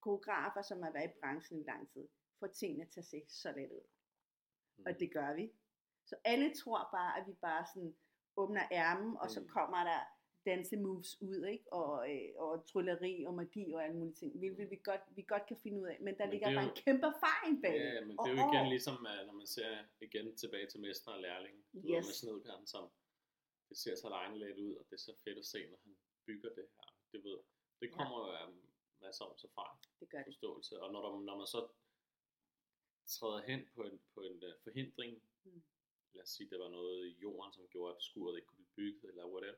[0.00, 2.08] Koreografer, som har været i branchen i lang tid,
[2.40, 3.86] får tingene til at se så let ud.
[4.78, 4.84] Mm.
[4.86, 5.52] Og det gør vi.
[6.06, 7.94] Så alle tror bare, at vi bare sådan
[8.36, 9.48] åbner ærmen, og så Mm.
[9.48, 10.00] kommer der
[10.46, 11.72] dansemoves ud, ikke?
[11.72, 14.38] Og, øh, og trylleri og magi og alle mulige ting.
[14.38, 15.96] Hvilket vi godt, vi godt kan finde ud af.
[16.00, 17.76] Men der Men ligger er bare jo- en kæmpe erfaring bag.
[17.76, 18.70] Ja, men det er jo igen år.
[18.74, 22.06] ligesom, at når man ser igen tilbage til mester og lærling, du ved, Yes.
[22.08, 22.84] med snedkeren, som
[23.68, 26.50] det ser så legneligt ud, og det er så fedt at se, når han bygger
[26.58, 26.88] det her.
[27.12, 27.38] Det ved,
[27.80, 27.96] det Ja.
[27.96, 28.46] kommer jo af
[29.00, 30.26] masser af erfaring, Det gør det.
[30.26, 31.60] forståelse, og når, der, når man så
[33.06, 35.62] træder hen på en, på en uh, forhindring, Mm.
[36.14, 38.76] lad os sige, det var noget i jorden, som gjorde, at skuret ikke kunne blive
[38.76, 39.56] bygget, eller whatever,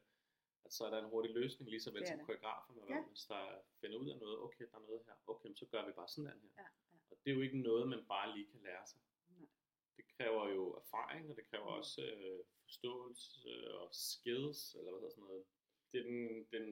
[0.64, 2.26] at så er der en hurtig løsning, lige så vel Det som det.
[2.26, 3.02] koreograferne, Ja.
[3.02, 3.42] hvis der
[3.80, 6.26] finder ud af noget, okay, der er noget her, okay, så gør vi bare sådan
[6.30, 6.36] her.
[6.56, 6.98] Ja, ja.
[7.10, 9.00] Og det er jo ikke noget, man bare lige kan lære sig.
[9.28, 9.48] Nej.
[9.96, 11.78] Det kræver jo erfaring, og det kræver Mm.
[11.78, 15.44] også øh, forståelse øh, og skills, eller hvad hedder sådan noget.
[15.92, 16.64] Det er den, den,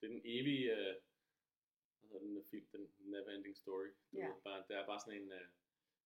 [0.00, 0.94] det er den evige, øh,
[2.00, 3.86] hvad hedder den der film, den never ending story.
[4.12, 4.26] Du Ja.
[4.28, 5.48] ved, bare, det er bare sådan en, øh,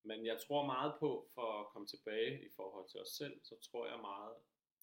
[0.05, 3.57] men jeg tror meget på, for at komme tilbage i forhold til os selv, så
[3.61, 4.35] tror jeg meget,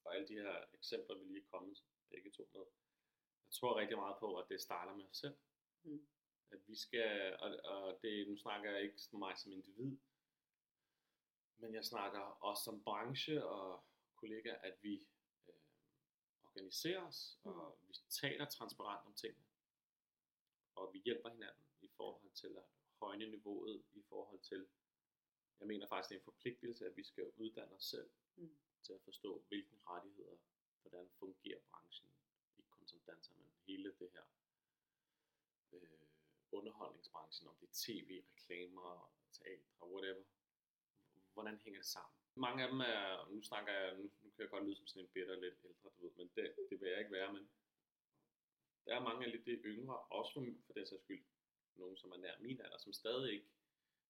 [0.06, 2.65] og alle de her eksempler, vi lige er kommet begge to med,
[3.45, 5.38] jeg tror rigtig meget på, at det starter med os selv.
[5.84, 6.08] Mm.
[6.52, 9.98] At vi skal, og, og det, nu snakker jeg ikke mig som individ,
[11.58, 13.84] men jeg snakker også som branche og
[14.15, 15.08] kollegaer, at vi
[15.48, 15.54] øh,
[16.43, 19.45] organiserer os, og vi taler transparent om tingene.
[20.76, 22.63] Og vi hjælper hinanden i forhold til at
[23.00, 24.67] højne niveauet, i forhold til,
[25.60, 28.58] jeg mener faktisk, det er en forpligtelse, at vi skal uddanne os selv Mm.
[28.84, 30.38] til at forstå, hvilke rettigheder,
[30.82, 32.10] hvordan fungerer branchen,
[32.58, 34.26] ikke kun som danser, men hele det her
[35.72, 36.08] øh,
[36.52, 40.24] underholdningsbranchen, om det er tv, reklamer, teater, whatever.
[41.34, 42.15] Hvordan hænger det sammen?
[42.36, 45.04] Mange af dem er, nu snakker jeg, nu, nu kan jeg godt lyde som sådan
[45.04, 47.50] en bitter, lidt ældre, du ved, men det, det vil jeg ikke være, men
[48.86, 51.24] der er mange af lidt det yngre, også for, for den sags skyld,
[51.76, 53.50] nogen som er nær min alder, som stadig ikke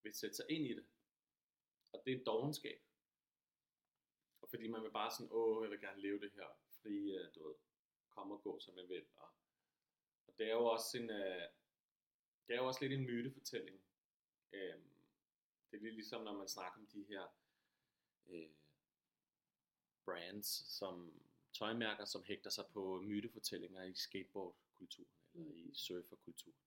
[0.04, 0.86] vil sætte sig ind i det.
[1.92, 2.82] Og det er en dogenskab.
[4.50, 6.48] Fordi man vil bare sådan, åh, jeg vil gerne leve det her
[6.82, 7.56] fri, øh, du ved,
[8.10, 9.06] komme og gå, som jeg vil.
[9.16, 9.30] Og,
[10.28, 11.48] og det er jo også en, øh,
[12.48, 13.82] det er jo også lidt en mytefortælling.
[14.52, 14.90] Øhm,
[15.72, 17.28] det er lidt ligesom, når man snakker om de her
[18.28, 18.50] øh,
[20.06, 26.58] brands, som tøjmærker, som hægter sig på mytefortællinger i skateboardkulturen, eller i surferkulturen,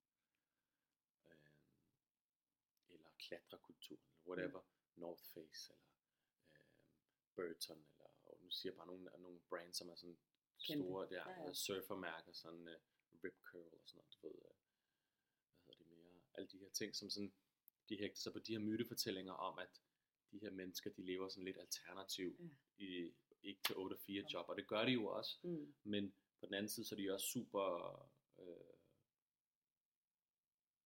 [1.24, 1.36] øh,
[2.88, 4.60] eller klatrekulturen, eller whatever,
[4.96, 6.01] North Face, eller øh,
[7.36, 10.18] Burton, eller og nu siger jeg bare nogle, nogle brands, som er sådan
[10.66, 10.84] Kæmpe.
[10.84, 11.52] store der, Ja, ja.
[11.52, 14.56] surfermærker, sådan uh, Rip Curl og sådan noget, du ved, uh,
[15.64, 17.32] hvad hedder det mere, alle de her ting, som sådan,
[17.88, 19.80] de hægter sig på de her mytefortællinger om, at
[20.32, 22.84] de her mennesker, de lever sådan lidt alternativ Ja.
[22.84, 25.74] i, ikke til 8-4 job, og det gør de jo også, Mm.
[25.82, 27.64] men på den anden side, så er de også super
[28.38, 28.74] øh,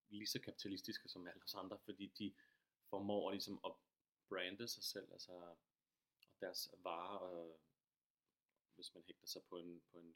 [0.09, 2.35] lige så kapitalistiske som alle os andre, fordi de
[2.89, 3.71] formår ligesom at
[4.29, 5.57] brande sig selv, altså og
[6.41, 7.59] deres varer, og
[8.75, 10.15] hvis man hægter sig på en, på en,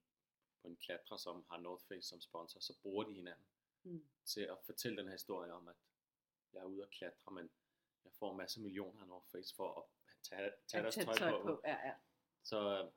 [0.62, 3.46] på en klatrer, som har North Face som sponsor, så bruger de hinanden
[3.84, 4.06] Mm.
[4.26, 5.76] til at fortælle den her historie om, at
[6.54, 7.50] jeg er ude og klatre, men
[8.04, 9.84] jeg får en masse millioner af North Face for at
[10.24, 11.44] tage, tage deres tøj, tøj på.
[11.44, 11.62] på.
[11.66, 11.96] Ja, ja.
[12.44, 12.92] Så øh,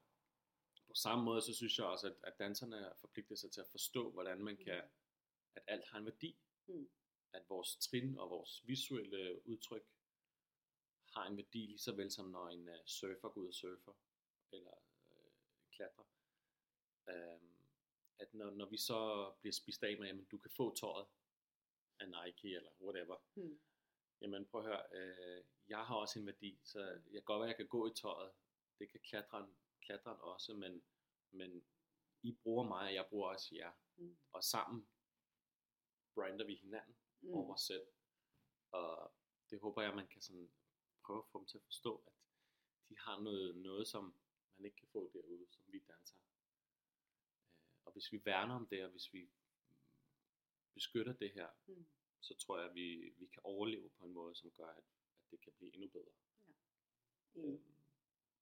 [0.87, 4.11] på samme måde, så synes jeg også, at, at danserne forpligter sig til at forstå,
[4.11, 4.83] hvordan man kan,
[5.55, 6.39] at alt har en værdi.
[6.67, 6.89] Mm.
[7.33, 9.85] At vores trin og vores visuelle udtryk
[11.17, 13.93] har en værdi, lige så vel som når en uh, surfer går ud og surfer,
[14.53, 14.73] eller
[15.11, 15.33] uh,
[15.71, 16.05] klatrer.
[17.09, 17.51] Um,
[18.19, 21.07] at når, når vi så bliver spist af med, jamen du kan få tøjet
[22.01, 23.61] af Nike eller whatever, Mm.
[24.21, 27.47] jamen prøv at høre, øh, jeg har også en værdi, så jeg kan godt være,
[27.49, 28.33] at jeg kan gå i tøjet,
[28.79, 30.85] det kan klatreren, klatreren også, men,
[31.31, 31.65] men
[32.23, 34.17] I bruger mig, og jeg bruger også jer, Mm.
[34.33, 34.89] og sammen
[36.15, 37.35] brander vi hinanden Mm.
[37.35, 37.87] over os selv.
[38.71, 39.13] Og
[39.51, 40.51] det håber jeg, man kan sådan
[41.07, 42.13] prøve at få dem til at forstå, at
[42.89, 44.15] de har noget, noget som
[44.57, 46.17] man ikke kan få derude, som vi danser.
[46.17, 46.25] Øh,
[47.85, 49.31] Og hvis vi værner om det, og hvis vi
[50.75, 51.87] beskytter det her, Mm.
[52.21, 54.85] så tror jeg, at vi, vi kan overleve på en måde, som gør, at,
[55.19, 56.13] at det kan blive endnu bedre.
[57.35, 57.45] Enig.
[57.45, 57.75] Øhm,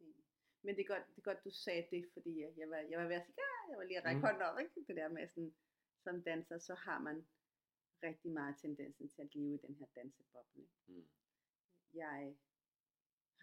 [0.00, 0.24] Enig.
[0.62, 3.06] Men det er, godt, det er godt, du sagde det, fordi jeg var, jeg var
[3.08, 4.24] ved at sige, ja, jeg var lige at række Mm.
[4.24, 4.84] hånden op, ikke?
[4.88, 5.54] Det der med sådan,
[6.04, 7.26] som danser, så har man
[8.02, 10.68] rigtig meget tendensen til at leve i den her danseboble.
[10.86, 11.08] Mm.
[11.94, 12.36] Jeg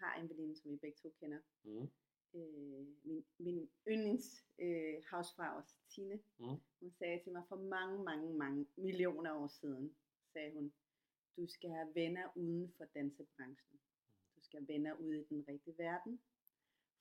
[0.00, 1.38] har en veninde, som vi begge to kender.
[1.64, 1.88] Mm.
[2.34, 6.56] Øh, min, min yndlings øh, housefrau, Tine, Mm.
[6.80, 9.94] hun sagde til mig for mange, mange, mange millioner år siden,
[10.32, 10.72] sagde hun,
[11.36, 13.78] du skal have venner uden for dansebranchen.
[14.36, 16.20] Du skal have venner ude i den rigtige verden.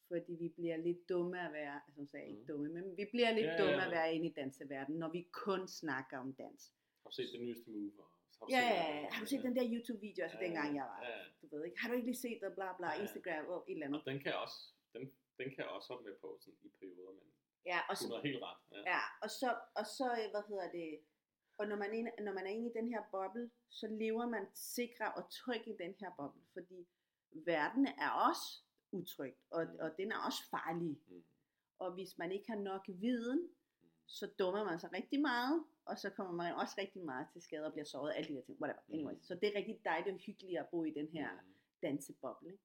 [0.08, 2.48] Fordi vi bliver lidt dumme at være, altså hun sagde ikke Mm.
[2.48, 3.86] dumme, men vi bliver lidt Ja, ja, dumme ja.
[3.86, 6.74] at være inde i danseverdenen, når vi kun snakker om dans.
[7.04, 7.92] Har du set det nyeste move?
[8.42, 9.08] Og- Har du Ja, set ja, ja.
[9.14, 11.80] Har du set den der YouTube-video, altså Ja, dengang jeg var, ja, du ved ikke,
[11.82, 13.02] har du ikke lige set det, bla bla, Ja.
[13.02, 14.00] Instagram, og et eller andet.
[14.02, 14.60] Og den kan jeg også,
[14.94, 15.02] den,
[15.40, 17.28] den kan jeg også hoppe med på sådan, i perioder, men
[17.72, 18.58] Ja, og så har helt ret.
[18.72, 18.82] Ja.
[18.94, 19.50] Ja, og så,
[19.80, 20.90] og så hvad hedder det,
[21.60, 24.44] og når man, er når man er inde i den her boble, så lever man
[24.56, 26.88] sikre og tryg i den her boble, fordi
[27.32, 28.46] verden er også
[28.92, 29.78] utryg, og, Mm.
[29.80, 30.98] og den er også farlig.
[31.08, 31.24] Mm.
[31.80, 33.40] Og hvis man ikke har nok viden,
[33.82, 33.90] Mm.
[34.06, 37.66] så dummer man sig rigtig meget, og så kommer man også rigtig meget til skade
[37.66, 38.82] og bliver såret, alle de der ting, whatever.
[38.88, 38.94] Mm.
[38.94, 41.54] Anyways, så det er rigtig dejligt og hyggeligt at bo i den her Mm.
[41.82, 42.52] danseboble.
[42.52, 42.64] Ikke?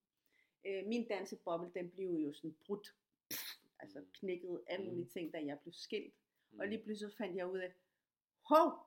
[0.81, 2.95] Øh, min danseboble, den blev jo sådan brudt,
[3.79, 4.07] altså Mm.
[4.13, 4.91] knækket alle Mm.
[4.93, 6.15] mulige ting, da jeg blev skilt.
[6.51, 6.61] Mm.
[6.61, 7.73] Og lige pludselig så fandt jeg ud af,
[8.49, 8.87] hov,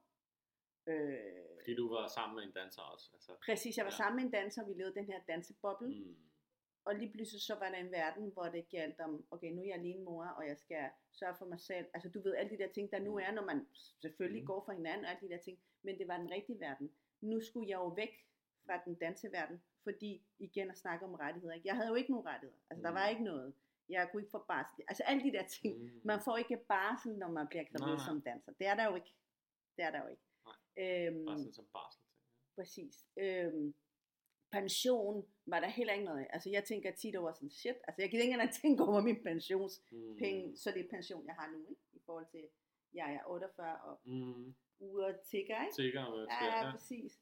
[0.88, 1.19] øh,
[1.62, 3.10] Fordi du var sammen med en danser også.
[3.13, 3.97] Altså, præcis, jeg var Ja.
[3.97, 6.15] sammen med en danser, vi lavede den her danseboble, mm.
[6.88, 9.65] Og lige pludselig så var der en verden, hvor det galt om, okay, nu er
[9.65, 12.58] jeg alene mor, og jeg skal sørge for mig selv, altså du ved, alle de
[12.63, 13.17] der ting, der nu Mm.
[13.26, 13.67] er, når man
[14.02, 14.47] selvfølgelig Mm.
[14.47, 16.91] går for hinanden, og alle de der ting, men det var den rigtige verden.
[17.21, 18.13] Nu skulle jeg jo væk
[18.65, 22.60] fra den danseverden, fordi igen at snakke om rettigheder, jeg havde jo ikke nogen rettigheder,
[22.69, 22.95] altså der Mm.
[22.95, 23.54] var ikke noget,
[23.89, 27.28] jeg kunne ikke få barsel, altså alle de der ting, man får ikke barsel, når
[27.32, 28.06] man bliver gravid Nej, nej.
[28.06, 28.52] som danser.
[28.60, 29.13] Det er der jo ikke.
[29.78, 30.23] Det er der jo ikke.
[30.78, 32.02] Øhm, Bare sådan som barsel
[32.56, 33.06] præcis.
[33.17, 33.73] Øhm,
[34.52, 36.27] pension var der heller ikke noget af.
[36.33, 39.23] Altså jeg tænker tit over sådan, shit, altså jeg gider ikke engang tænke over min
[39.23, 40.55] pensionspenge, Mm.
[40.55, 41.81] så det er pension, jeg har nu, ikke?
[41.93, 42.43] I forhold til,
[42.93, 44.55] jeg er 48 og Mm.
[44.79, 45.75] uger tigger, ikke?
[45.75, 47.19] Sikker med Ja, ja, præcis.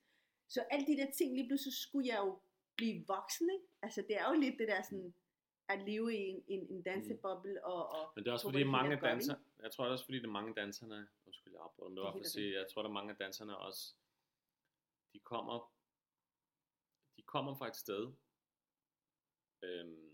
[0.48, 2.40] Så alle de der ting, lige pludselig skulle jeg jo
[2.76, 3.66] blive voksen, ikke?
[3.82, 5.14] Altså det er jo lidt det der sådan,
[5.70, 8.96] at leve i en, en, en danseboble og, og Men det er også fordi mange
[8.96, 12.04] er danser, jeg tror også fordi det er mange danserne, undskyld jeg afbryder, men det
[12.04, 13.94] var for at sige, jeg tror der er mange af danserne også,
[15.14, 15.72] de kommer,
[17.26, 18.14] kommer fra et sted,
[19.64, 20.12] øhm,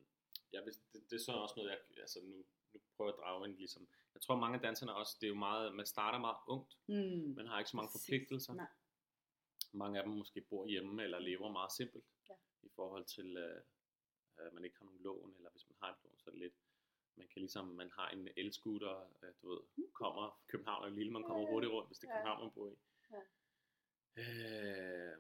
[0.54, 3.22] jeg vil, det, det, er sådan også noget, jeg, altså nu, nu prøver jeg at
[3.24, 6.20] drage ind ligesom, jeg tror mange af danserne også, det er jo meget, man starter
[6.20, 7.34] meget ungt, Mm.
[7.40, 8.06] man har ikke så mange Præcis.
[8.06, 8.68] forpligtelser, Nej.
[9.72, 12.36] mange af dem måske bor hjemme eller lever meget simpelt Ja.
[12.62, 13.62] i forhold til øh,
[14.38, 16.40] at man ikke har nogen lån eller hvis man har et lån så er det
[16.40, 16.54] lidt
[17.16, 21.24] man kan ligesom man har en elscooter øh, du ved kommer København er lille man
[21.24, 21.52] kommer Mm.
[21.52, 22.14] Hurtigt rundt hvis det er.
[22.14, 22.76] København man bor i
[23.12, 23.22] Ja.
[24.22, 25.18] øh,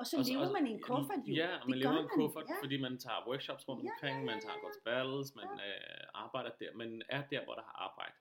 [0.00, 1.34] Og så og så- lever man i en kuffert jo.
[1.34, 2.56] ja Det man lever i en kuffert Ja.
[2.62, 4.60] fordi man tager workshops rundt Ja, omkring ja, man ja, tager ja.
[4.60, 8.16] går til battles man øh, arbejder der man er der hvor der har arbejde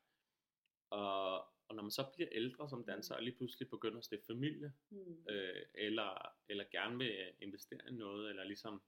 [0.90, 4.26] og, og når man så bliver ældre som danser og lige pludselig begynder at stifte
[4.34, 5.26] familie Mm.
[5.30, 8.84] øh, eller, eller gerne vil investere i noget, eller ligesom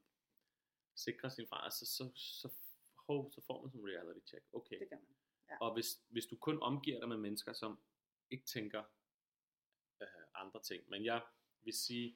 [0.95, 2.49] sikre sin far, så, så, så,
[3.07, 4.45] hov, så får man som reality check.
[4.53, 4.79] Okay.
[4.79, 5.15] Det gør man.
[5.49, 5.57] ja.
[5.61, 7.79] Og hvis, hvis du kun omgiver dig med mennesker, som
[8.31, 8.83] ikke tænker
[10.01, 11.21] øh, andre ting, men jeg
[11.63, 12.15] vil sige,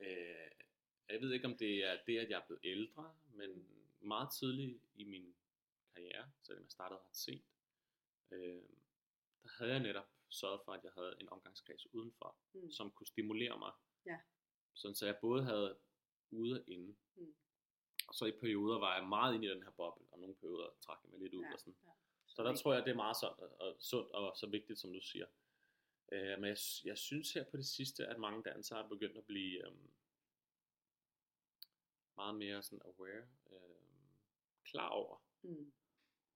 [0.00, 0.50] øh,
[1.08, 3.68] jeg ved ikke om det er det, at jeg er blevet ældre, men
[4.00, 5.34] meget tidligt i min
[5.94, 7.44] karriere, selvom jeg startede ret sent,
[8.30, 8.62] øh,
[9.42, 12.70] der havde jeg netop sørget for, at jeg havde en omgangskreds udenfor, Mm.
[12.70, 13.72] som kunne stimulere mig.
[14.06, 14.18] Ja.
[14.74, 15.78] Sådan så jeg både havde
[16.30, 16.96] ude og inde.
[17.14, 17.34] Mm.
[18.08, 20.68] Og så i perioder var jeg meget inde i den her boble, og nogle perioder
[20.80, 21.76] trak jeg mig lidt ud Ja, og sådan.
[21.84, 21.90] ja.
[22.26, 25.00] Så der tror jeg, det er meget sundt og, sundt og så vigtigt, som du
[25.00, 25.26] siger.
[26.12, 29.24] Øh, men jeg, jeg synes her på det sidste, at mange dansere er begyndt at
[29.26, 29.90] blive øhm,
[32.16, 34.08] meget mere sådan aware, øhm,
[34.64, 35.72] klar over, Mm.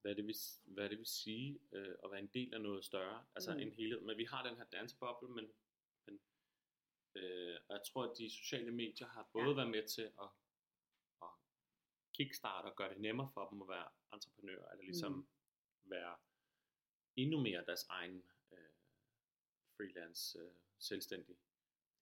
[0.01, 3.27] hvad det vil, hvad det vil sige øh, at være en del af noget større,
[3.35, 3.61] altså Mm.
[3.61, 4.01] en helhed.
[4.01, 5.53] Men vi har den her danseboble, men,
[6.07, 6.21] men
[7.15, 9.55] øh, og jeg tror, at de sociale medier har både Ja.
[9.55, 10.29] været med til at,
[11.23, 11.29] at
[12.13, 15.27] kickstarte og gøre det nemmere for dem at være entreprenører, eller ligesom Mm.
[15.91, 16.17] være
[17.17, 18.40] endnu mere deres egen øh,
[19.81, 21.37] freelance, øh, selvstændig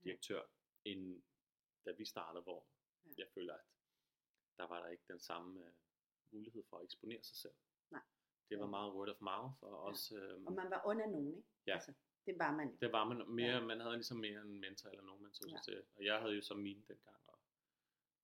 [0.04, 0.90] direktør, ja.
[0.90, 1.22] end
[1.84, 2.66] da vi startede, hvor
[3.04, 3.10] Ja.
[3.10, 3.14] ja.
[3.18, 3.64] jeg føler, at
[4.56, 5.72] der var der ikke den samme øh,
[6.30, 7.54] mulighed for at eksponere sig selv.
[7.90, 8.02] Nej.
[8.48, 8.70] Det var Ja.
[8.70, 11.48] meget word of mouth, og også, øh, Og man var under nogen, ikke?
[11.66, 11.72] Ja.
[11.74, 11.92] Altså,
[12.26, 13.54] det var man det var man mere, Ja.
[13.58, 13.64] ja.
[13.66, 15.62] man havde ligesom mere en mentor eller nogen, man tog sig Ja.
[15.62, 15.86] til.
[15.96, 17.38] Og jeg havde jo så mine dengang, og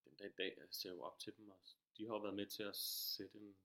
[0.04, 1.60] den dag i dag jeg ser jeg jo op til dem, og
[1.96, 2.76] de har jo været med til at
[3.16, 3.56] sætte, en,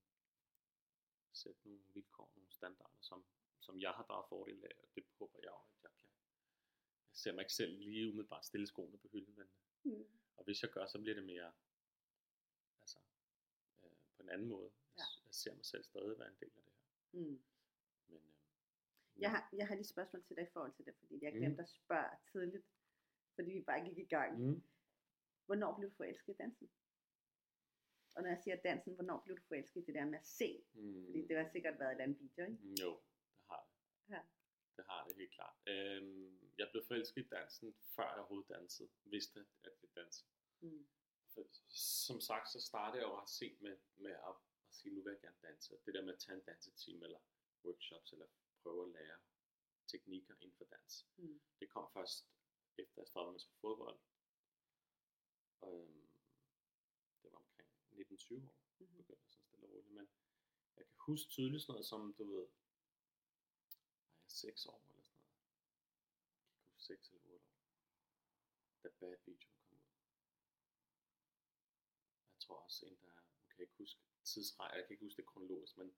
[1.33, 3.25] sætte nogle vilkår, nogle standarder, som,
[3.59, 6.09] som jeg har draget fordel af, og det håber jeg også, at jeg kan.
[7.11, 9.47] Jeg ser mig ikke selv lige umiddelbart stille skoene på hylden, men
[9.83, 10.05] Mm.
[10.37, 11.53] og hvis jeg gør, så bliver det mere
[12.81, 12.97] altså,
[13.83, 14.71] øh, på en anden måde.
[14.97, 15.01] Ja.
[15.01, 17.19] Jeg, jeg ser mig selv stadig være en del af det her.
[17.19, 17.41] Mm.
[18.07, 20.95] Men, øh, Jeg, har, jeg har lige et spørgsmål til dig i forhold til det,
[20.99, 21.39] fordi jeg Mm.
[21.39, 22.65] glemte at spørge tidligt,
[23.35, 24.39] fordi vi bare gik i gang.
[24.41, 24.63] mm,
[25.45, 26.69] Hvornår blev du forelsket i dansen?
[28.15, 30.63] Og når jeg siger dansen, hvornår blev du forelsket i det der med at se?
[30.73, 32.57] mm, Fordi det har sikkert været et eller andet video, ikke?
[32.63, 33.01] Mm, Jo.
[34.09, 34.21] Ja.
[34.75, 35.55] Det har det helt klart.
[35.67, 38.89] Øhm, jeg blev forelsket i dansen, før jeg overhovedet dansede.
[39.03, 40.25] Vidste, at det danse.
[40.61, 40.87] Mm.
[41.33, 41.47] For,
[42.05, 44.35] som sagt, så startede jeg jo ret sent med, med at,
[44.67, 45.77] at sige, nu vil jeg gerne danse.
[45.85, 47.19] Det der med at tage en danseteam, eller
[47.65, 48.27] workshops, eller
[48.63, 49.17] prøve at lære
[49.87, 51.07] teknikker inden for dans.
[51.17, 51.41] Mm.
[51.59, 52.27] Det kom først
[52.77, 53.99] efter jeg stoppede med fodbold.
[55.61, 56.07] Og, øhm,
[57.21, 58.87] det var omkring 19-20 år, Mhm.
[58.97, 59.93] begyndte jeg sådan stille og roligt.
[59.93, 60.09] Men
[60.77, 62.49] jeg kan huske tydeligt sådan noget som, du ved, jeg
[64.29, 65.35] 6 år eller sådan noget.
[66.55, 67.59] Ikke huske 6 eller 8 år.
[68.83, 69.83] Da Bad Video kom ud.
[72.33, 75.17] Jeg tror også en, der, nu kan jeg ikke huske tidsrej, jeg kan ikke huske
[75.21, 75.89] det kronologisk, men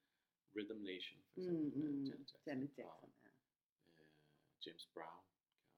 [0.55, 3.29] Rhythm Nation for Mm, eksempel, med mm, Janet Jackson, Janet og, Jackson, ja.
[4.03, 4.07] øh,
[4.65, 5.23] James Brown,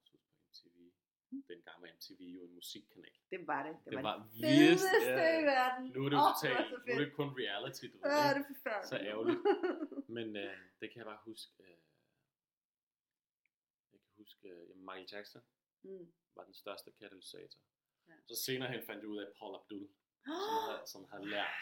[0.07, 0.77] kan jeg også huske på MTV.
[1.29, 1.43] Mm.
[1.51, 3.15] Dengang var MTV jo en musikkanal.
[3.31, 3.75] Det var det.
[3.85, 5.39] Det, Det var, var det fedeste ja.
[5.41, 5.85] i verden.
[5.95, 8.05] Nu er det jo Åh, totalt, nu er det kun reality, du ved.
[8.11, 8.33] Ikke?
[8.35, 8.89] det er forfærdeligt.
[8.89, 9.39] Så ærgerligt.
[10.17, 11.51] Men øh, det kan jeg bare huske.
[11.63, 11.77] Øh,
[14.45, 15.41] øh, jamen Michael Jackson
[15.83, 16.13] mm.
[16.35, 17.59] var den største katalysator.
[18.07, 18.13] Ja.
[18.29, 19.87] Så senere hen fandt jeg ud af Paul Abdul,
[20.25, 20.33] som
[20.67, 21.53] havde, som havde lært.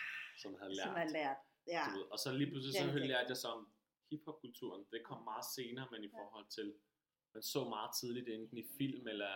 [0.41, 0.87] Som havde lært.
[0.87, 1.37] Som har lært.
[1.67, 1.83] Ja.
[1.87, 2.05] du ved.
[2.13, 3.07] Og så lige pludselig så Jackson.
[3.07, 3.73] lærte jeg så om
[4.09, 4.81] hiphop-kulturen.
[4.91, 6.67] Det kom meget senere, men i forhold til,
[7.33, 9.33] man så meget tidligt enten i film, eller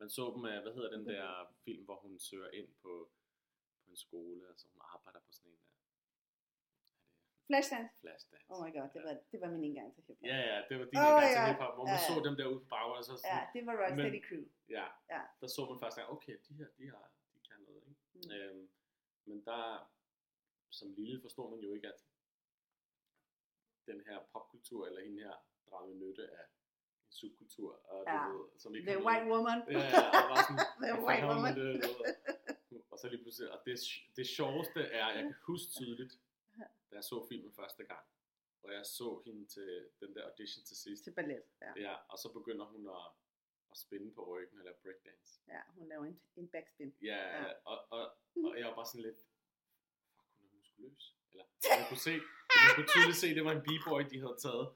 [0.00, 2.92] man så dem, af, hvad hedder den der film, hvor hun søger ind på,
[3.84, 5.58] på en skole, altså hun arbejder på sådan en
[7.48, 7.92] Flashdance.
[8.04, 8.44] flashdance.
[8.52, 10.24] Oh my god, det var, det var min indgang til hiphop.
[10.32, 11.46] Ja, ja, det var din oh, gang til ja.
[11.52, 12.14] hiphop, hvor man Ja, ja.
[12.14, 14.44] så dem der ude på baggrunden, og så sådan, Ja, det var Rocksteady Crew.
[14.78, 15.22] ja, Ja.
[15.40, 17.04] der så man faktisk, okay, de her, de har,
[17.34, 18.02] de kan noget, ikke?
[18.14, 18.30] Mm.
[18.34, 18.64] Øhm,
[19.28, 19.64] men der,
[20.78, 22.00] som lille forstår man jo ikke, at
[23.90, 25.34] den her popkultur, eller hende her,
[25.70, 28.18] drager nytte af en subkultur, og Ja.
[28.28, 29.58] du ved, som ikke The White noget- Woman.
[29.70, 31.42] Ja, ja, og var sådan, The White Woman.
[31.42, 31.84] man det,
[32.90, 33.74] og så lige pludselig, og det,
[34.16, 36.12] det sjoveste er, jeg kan huske tydeligt,
[36.96, 38.04] jeg så filmen første gang,
[38.62, 39.68] og jeg så hende til
[40.00, 41.42] den der audition til sidst, Til ballet.
[41.64, 41.72] Ja.
[41.86, 43.06] ja, og så begynder hun at,
[43.70, 45.30] at spinde på ryggen, eller breakdance.
[45.48, 46.94] ja, hun laver en, en backspin.
[47.02, 47.44] Ja, Ja.
[47.64, 48.02] Og, og,
[48.44, 49.20] og jeg var bare sådan lidt,
[50.14, 51.14] fuck, hun er muskuløs.
[51.32, 51.44] Eller,
[51.80, 52.14] man kunne se,
[52.64, 54.66] man kunne tydeligt se, det var en b-boy, de havde taget.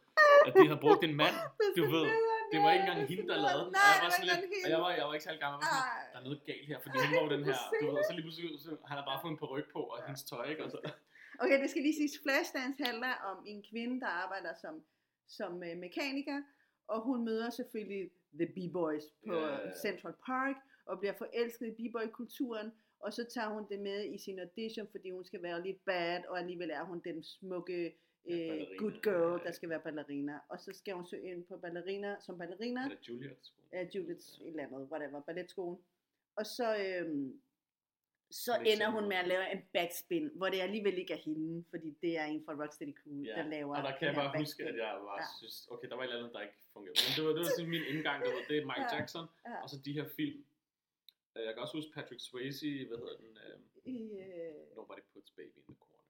[0.47, 1.37] At de havde brugt en mand,
[1.77, 2.07] du ved.
[2.53, 3.75] Det var ikke engang hende, der lavede den.
[3.95, 5.59] Jeg var sådan lidt, og jeg var, jeg var ikke særlig gammel.
[5.63, 7.95] Jeg var sådan, der er noget galt her, fordi hun var den her, du ved,
[8.01, 10.45] og så lige pludselig, så, han har bare fået en peruk på, og hendes tøj,
[10.53, 10.63] ikke?
[10.65, 10.79] Og så,
[11.41, 14.83] Okay, det skal lige siges, Flashdance handler om en kvinde, der arbejder som,
[15.27, 16.43] som øh, mekaniker,
[16.87, 19.41] og hun møder selvfølgelig The B-Boys på Ja.
[19.41, 19.77] yeah.
[19.83, 24.39] Central Park, og bliver forelsket i B-Boy-kulturen, og så tager hun det med i sin
[24.39, 27.97] audition, fordi hun skal være lidt bad, og alligevel er hun den smukke
[28.29, 29.47] Ja, øh, good girl, Ja.
[29.47, 30.39] der skal være ballerina.
[30.49, 33.53] Og så skal hun søge ind på ballerina, som ballerina, eller Juliet.
[33.73, 35.79] af Judiths et eller andet, whatever, balletskolen.
[36.37, 37.41] Og så, øhm,
[38.31, 41.91] så ender hun med at lave en backspin, hvor det alligevel ikke er hende, fordi
[42.03, 44.39] det er en fra Rocksteady Crew, Ja, der laver og der kan jeg bare huske,
[44.39, 44.67] backspin.
[44.67, 45.27] at jeg var, Ja.
[45.39, 46.99] synes, okay, der var et eller andet, der ikke fungerede.
[47.07, 48.97] Men det var, det var sådan min indgang, du ved, det er Michael Ja.
[48.97, 49.57] Jackson, Ja.
[49.63, 50.39] og så de her film.
[51.37, 53.31] Øh, Jeg kan også huske Patrick Swayze, hvad hedder den?
[53.45, 53.65] øhm,
[53.97, 56.05] I, øh, Nobody puts baby in the corner.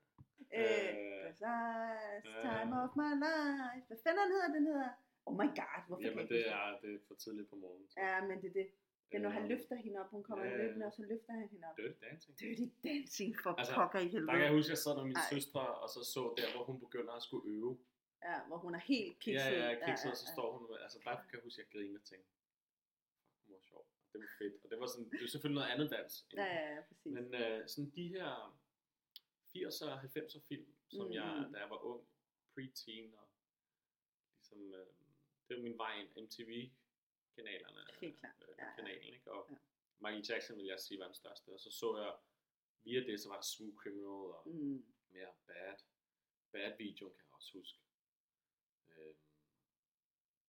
[0.59, 2.43] øh, Øh, precise øh.
[2.47, 3.85] time of my life.
[3.91, 4.91] Hvad fanden hedder den hedder?
[5.27, 7.85] Oh my god, hvorfor Jamen kan det er, det er for tidligt på morgenen.
[7.87, 8.07] huske det?
[8.07, 8.69] Ja, men det er det.
[9.13, 10.87] Er, når han Øh, løfter hende op, hun kommer ja, ja, løbende, ja.
[10.87, 11.77] og så løfter han hende op.
[11.77, 12.39] Dirty Dancing.
[12.39, 14.53] Dirty dancing for Altså, pokker i Der kan jeg helvede.
[14.59, 15.31] huske, at jeg sad med mine Ej.
[15.33, 17.73] søstre, og så så der, hvor hun begynder at skulle øve.
[18.29, 19.53] Ja, hvor hun er helt kikset.
[19.57, 21.99] Ja, ja, kikset, og så står hun, altså der kan jeg huske, at jeg griner
[22.01, 22.29] og tænkte,
[23.25, 23.85] fuck, hun var sjov.
[24.13, 24.55] Det var fedt.
[24.65, 26.13] Og det var sådan, det var selvfølgelig noget andet dans.
[26.41, 27.13] Ja, ja, ja, præcis.
[27.17, 28.31] Men øh, sådan de her
[29.53, 32.01] 80'er og 90'er film, som Mm, jeg, da jeg var ung,
[32.55, 33.27] pre-teen, og
[34.37, 34.87] ligesom, øh,
[35.49, 36.09] det var min vej ind,
[37.39, 38.35] MTV-kanalerne, Helt klart.
[38.49, 39.33] øh, Ja, kanalen, ikke?
[39.33, 39.57] Og Ja.
[39.99, 42.17] Michael Jackson vil jeg sige var den største, og så så jeg,
[42.83, 44.07] via det, så var der Smooth Criminal,
[44.37, 44.95] og Mm.
[45.09, 45.77] mere Bad,
[46.53, 47.79] Bad Video, kan jeg også huske.
[48.89, 49.15] Øh,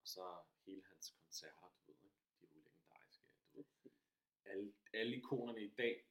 [0.02, 2.16] og så hele hans koncerter, du ved, ikke?
[2.42, 3.26] de er jo legendariske.
[3.54, 3.92] Du ved,
[4.46, 6.06] alle, alle ikonerne i dag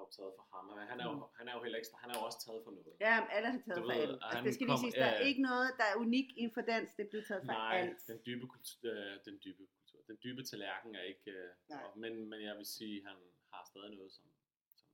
[0.00, 0.64] har jo taget for ham.
[0.70, 2.72] Men han er jo, han er jo heller ikke, han er jo også taget for
[2.76, 2.94] noget.
[3.06, 4.16] Ja, alle har taget Du for alt.
[4.26, 5.30] Altså, det skal lige siges, der ja, er ja.
[5.30, 6.88] ikke noget, der er unik inden for dans.
[6.98, 8.00] Det bliver taget for Nej, alt.
[8.10, 11.82] den dybe, kultur, øh, den dybe kultur, den dybe tallerken er ikke, øh, Nej.
[11.84, 13.18] og, men, men jeg vil sige, han
[13.52, 14.26] har stadig noget, som,
[14.80, 14.88] som,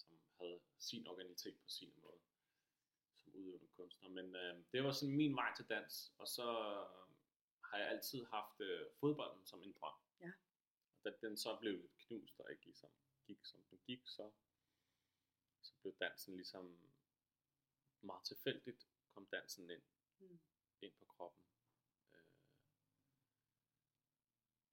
[0.00, 0.58] som havde
[0.88, 2.20] sin organitet på sin måde,
[3.20, 4.08] som udøvende kunstner.
[4.18, 7.06] Men øh, det var sådan min vej til dans, og så øh,
[7.68, 9.98] har jeg altid haft øh, fodbolden som en drøm.
[10.24, 10.32] Ja.
[10.94, 12.90] Og da den så blev knust, og ikke ligesom
[13.30, 14.30] gik, som den gik, så,
[15.62, 16.78] så blev dansen ligesom
[18.00, 19.82] meget tilfældigt, kom dansen ind,
[20.18, 20.38] Mm.
[20.80, 21.44] ind på kroppen.
[22.14, 22.20] Øh,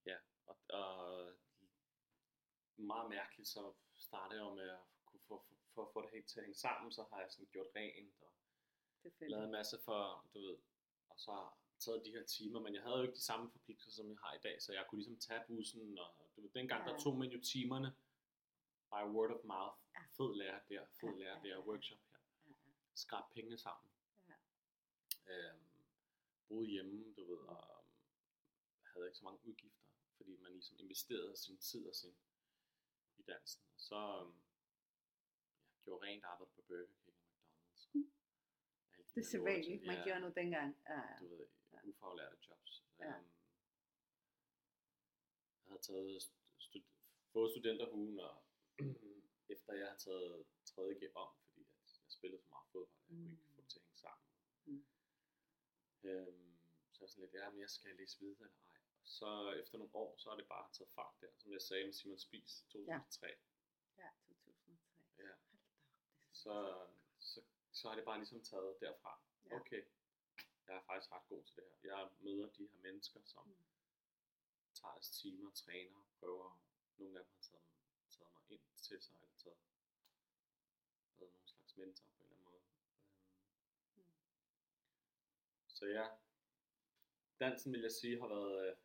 [0.05, 1.33] ja, og, og
[2.77, 6.27] meget mærkeligt, så startede jeg med at kunne få, for, for at få det helt
[6.27, 8.31] til at hænge sammen, så har jeg sådan gjort rent og
[9.01, 9.31] Tilfældigt.
[9.31, 10.57] lavet en masse for, du ved,
[11.09, 11.49] og så
[11.79, 14.33] taget de her timer, men jeg havde jo ikke de samme forpligtelser, som jeg har
[14.33, 16.91] i dag, så jeg kunne ligesom tage bussen, og du ved, dengang Ja.
[16.93, 17.95] der tog man jo timerne
[18.89, 20.01] by word of mouth, Ja.
[20.17, 21.59] fed lærer der, fed Ja, lærer ja, der, ja.
[21.67, 22.53] workshop her, Ja,
[22.95, 23.91] skrab pengene sammen,
[24.27, 24.35] ja.
[25.33, 25.59] øhm,
[26.47, 27.91] boede hjemme, du ved, og øhm,
[28.93, 29.85] havde ikke så mange udgifter,
[30.17, 32.15] fordi man ligesom investerede sin tid og sin
[33.17, 33.63] i dansen.
[33.75, 34.33] Og så øhm,
[35.39, 37.87] ja, gjorde rent arbejde på Burger King og McDonald's.
[37.93, 38.11] Mm.
[38.97, 40.77] De Det er sædvanligt, man ja, gjorde nu dengang.
[40.89, 41.17] Ja, ja.
[41.19, 41.79] Du ved, Ja.
[41.83, 42.83] ufaglærte jobs.
[42.99, 43.05] Ja.
[43.05, 43.25] Øhm,
[45.63, 46.21] jeg havde taget
[46.57, 46.83] stud-
[47.33, 48.43] fået studenterhuen, og
[49.53, 51.67] efter jeg havde taget 3.G om, fordi at
[52.03, 53.53] jeg spillede for meget fodbold, jeg kunne ikke Mm.
[53.55, 54.25] få det til at hænge sammen.
[54.65, 54.85] Mm.
[56.03, 56.57] Øhm,
[56.91, 58.79] så var sådan lidt, ja, men jeg skal læse videre eller ej.
[59.01, 61.85] Og så efter nogle år, så er det bare taget fart der, som jeg sagde
[61.85, 62.87] med Simon Spies 2003.
[62.87, 63.37] ja 2003.
[63.97, 64.09] Ja.
[64.27, 65.35] Hold da op, det er
[66.31, 66.53] Så,
[67.19, 69.21] så, så har det bare ligesom taget derfra.
[69.45, 69.55] Ja.
[69.59, 69.83] Okay,
[70.67, 71.97] jeg er faktisk ret god til det her.
[71.97, 73.57] Jeg møder de her mennesker, som Mm.
[74.73, 76.59] tager deres timer, træner, prøver.
[76.97, 77.63] Nogle af dem har taget,
[78.49, 79.57] ind til sig, eller taget,
[81.19, 82.61] været nogle slags mentor på en eller anden måde.
[83.95, 84.13] Øhm, Mm.
[85.67, 86.07] Så ja,
[87.39, 88.75] dansen vil jeg sige har været øh,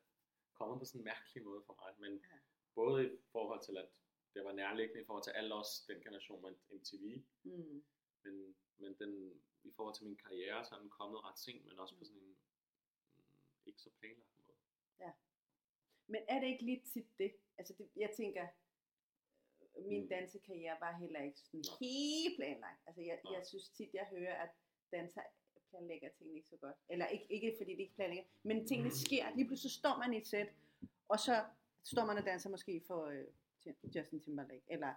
[0.54, 2.38] kommet på sådan en mærkelig måde for mig, men Ja.
[2.74, 3.88] både i forhold til, at
[4.34, 7.84] det var nærliggende i forhold til alle os, den generation med MTV, Mm.
[8.22, 11.78] men, men den, i forhold til min karriere, så er den kommet ret sent, men
[11.78, 12.28] også på sådan en
[13.16, 14.56] mm, ikke så planlagt måde.
[16.06, 17.32] Men er det ikke lidt tit det?
[17.58, 18.48] Altså, det, jeg tænker,
[19.76, 20.08] min Mm.
[20.08, 22.80] dansekarriere var heller ikke sådan helt planlagt.
[22.86, 24.50] Altså, jeg, jeg synes tit, jeg hører, at
[24.92, 25.20] danser
[25.70, 26.76] planlægger tingene ikke så godt.
[26.88, 29.34] Eller ikke, ikke fordi det ikke planlægger, men tingene sker.
[29.36, 30.48] Lige pludselig står man i et sæt,
[31.08, 31.44] og så
[31.84, 33.24] står man og danser måske for øh,
[33.62, 34.94] Ti- Justin Timberlake, eller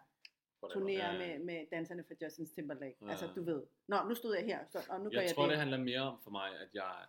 [0.74, 2.98] turnerer Ja, med, med danserne for Justin Timberlake.
[3.02, 3.10] Ja.
[3.10, 4.60] Altså, du ved, nå, nu stod jeg her,
[4.90, 5.52] og nu gør jeg jeg tror, det.
[5.52, 7.06] det handler mere om for mig, at jeg,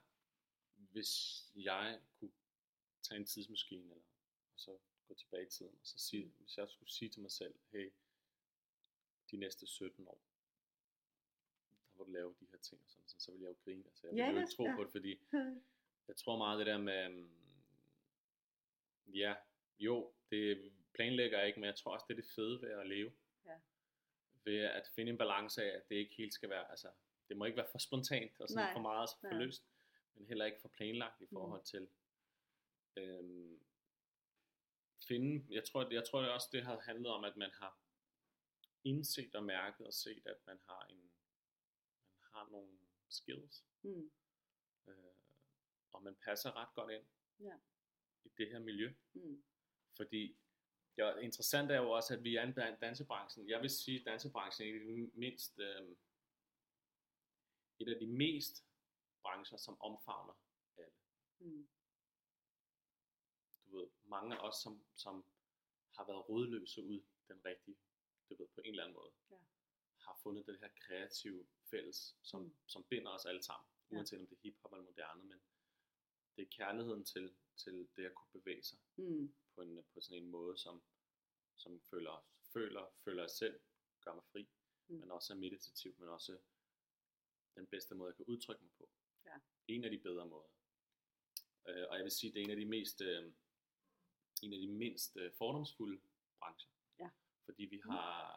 [0.74, 1.10] hvis
[1.56, 2.30] jeg kunne
[3.02, 4.04] tage en tidsmaskine, eller
[4.54, 4.70] og så
[5.08, 7.92] gå tilbage i tiden, og så sige, hvis jeg skulle sige til mig selv, hey,
[9.30, 10.20] de næste 17 år,
[11.80, 13.84] der hvor du lave de her ting, og sådan, sådan, så vil jeg jo grine.
[13.86, 14.76] Altså, jeg vil Ja, jo ikke tro ja.
[14.76, 15.20] på det, fordi
[16.08, 17.30] jeg tror meget det der med, mm,
[19.06, 19.34] ja,
[19.78, 22.86] jo, det planlægger jeg ikke, men jeg tror også, det er det fede ved at
[22.86, 23.12] leve.
[23.44, 23.58] Ja.
[24.44, 26.90] Ved at finde en balance af, at det ikke helt skal være, altså,
[27.28, 29.64] det må ikke være for spontant og sådan Nej, for meget for løst,
[30.14, 31.30] men heller ikke for planlagt i Mm.
[31.30, 31.88] forhold til
[32.96, 33.45] øhm,
[35.08, 37.78] finde, jeg tror, jeg tror også, det har handlet om, at man har
[38.84, 40.96] indset og mærket og set, at man har en,
[42.20, 42.78] man har nogle
[43.08, 44.10] skills, Mm.
[44.86, 44.94] øh,
[45.92, 47.04] og man passer ret godt ind
[47.40, 47.58] Ja.
[48.24, 48.94] i det her miljø.
[49.14, 49.44] Mm.
[49.96, 50.36] Fordi
[50.96, 53.48] ja, interessant er jo også, at vi er dan- dansebranchen.
[53.48, 55.96] Jeg vil sige, at dansebranchen er et af de mindst, øh,
[57.78, 58.64] et af de mest
[59.22, 60.34] brancher, som omfavner
[60.78, 60.92] alle.
[61.38, 61.68] Mm.
[64.06, 65.24] Mange af os, som, som
[65.96, 67.76] har været rådløse ud den rigtige,
[68.30, 69.36] du ved, på en eller anden måde, Ja.
[69.98, 72.56] har fundet det her kreative fælles, som, Mm.
[72.66, 73.96] som binder os alle sammen, Ja.
[73.96, 75.42] uanset om det er hiphop eller moderne, men
[76.36, 79.34] det er kærligheden til, til det at kunne bevæge sig Mm.
[79.54, 80.82] på, en, på sådan en måde, som,
[81.56, 83.60] som føler, føler, føler jeg selv,
[84.04, 84.48] gør mig fri,
[84.88, 84.94] mm.
[84.96, 86.38] men også er meditativ, men også
[87.54, 88.90] den bedste måde, jeg kan udtrykke mig på.
[89.24, 89.36] Ja.
[89.66, 90.48] En af de bedre måder.
[91.68, 93.32] Øh, og jeg vil sige, det er en af de mest, øh,
[94.42, 96.00] en af de mindst øh, fordomsfulde
[96.38, 96.70] brancher.
[97.00, 97.08] Ja.
[97.44, 98.36] Fordi vi har,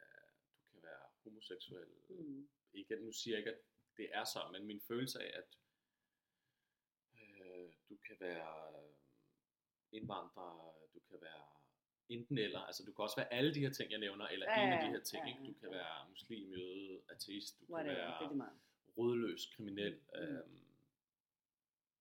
[0.00, 0.30] øh,
[0.62, 2.48] du kan være homoseksuel, Mm.
[2.72, 3.60] igen, nu siger jeg ikke, at
[3.96, 5.56] det er sådan, men min følelse af, at
[7.14, 8.94] øh, du kan være øh,
[9.92, 11.46] indvandrer, du kan være
[12.08, 14.66] enten eller, altså du kan også være alle de her ting, jeg nævner, eller Ja,
[14.66, 15.52] en af de her ting, ja, ikke?
[15.52, 18.60] Du kan være muslim, jøde, ateist, du kan det er være meget.
[18.98, 19.94] rodløs kriminel.
[20.14, 20.18] Mm.
[20.20, 20.60] Øhm,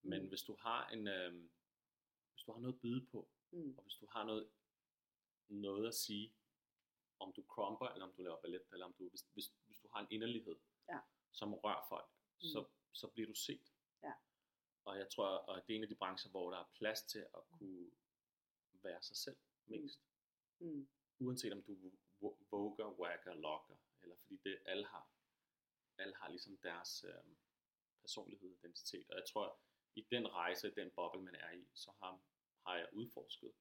[0.02, 0.28] men Mm.
[0.28, 1.50] hvis du har en, øhm,
[2.50, 3.74] du har noget at byde på, Mm.
[3.78, 4.50] og hvis du har noget,
[5.48, 6.34] noget at sige,
[7.20, 9.88] om du krumper, eller om du laver ballet, eller om du, hvis, hvis, hvis du
[9.94, 10.56] har en inderlighed,
[10.90, 11.00] Ja.
[11.32, 12.10] som rører folk,
[12.42, 12.48] Mm.
[12.54, 13.74] så, så bliver du set.
[14.04, 14.14] Ja.
[14.86, 17.20] Og jeg tror, at det er en af de brancher, hvor der er plads til
[17.20, 17.92] at kunne
[18.84, 20.00] være sig selv mest.
[20.60, 20.90] Mm.
[21.20, 21.92] Uanset om du
[22.52, 25.12] våger, wagger, lokker, eller fordi det alle har.
[25.98, 27.36] Alle har ligesom deres øh,
[28.02, 29.10] personlighed, identitet.
[29.10, 29.60] Og jeg tror,
[29.96, 32.22] i den rejse, i den boble, man er i, så har,
[32.66, 33.54] har jeg udforsket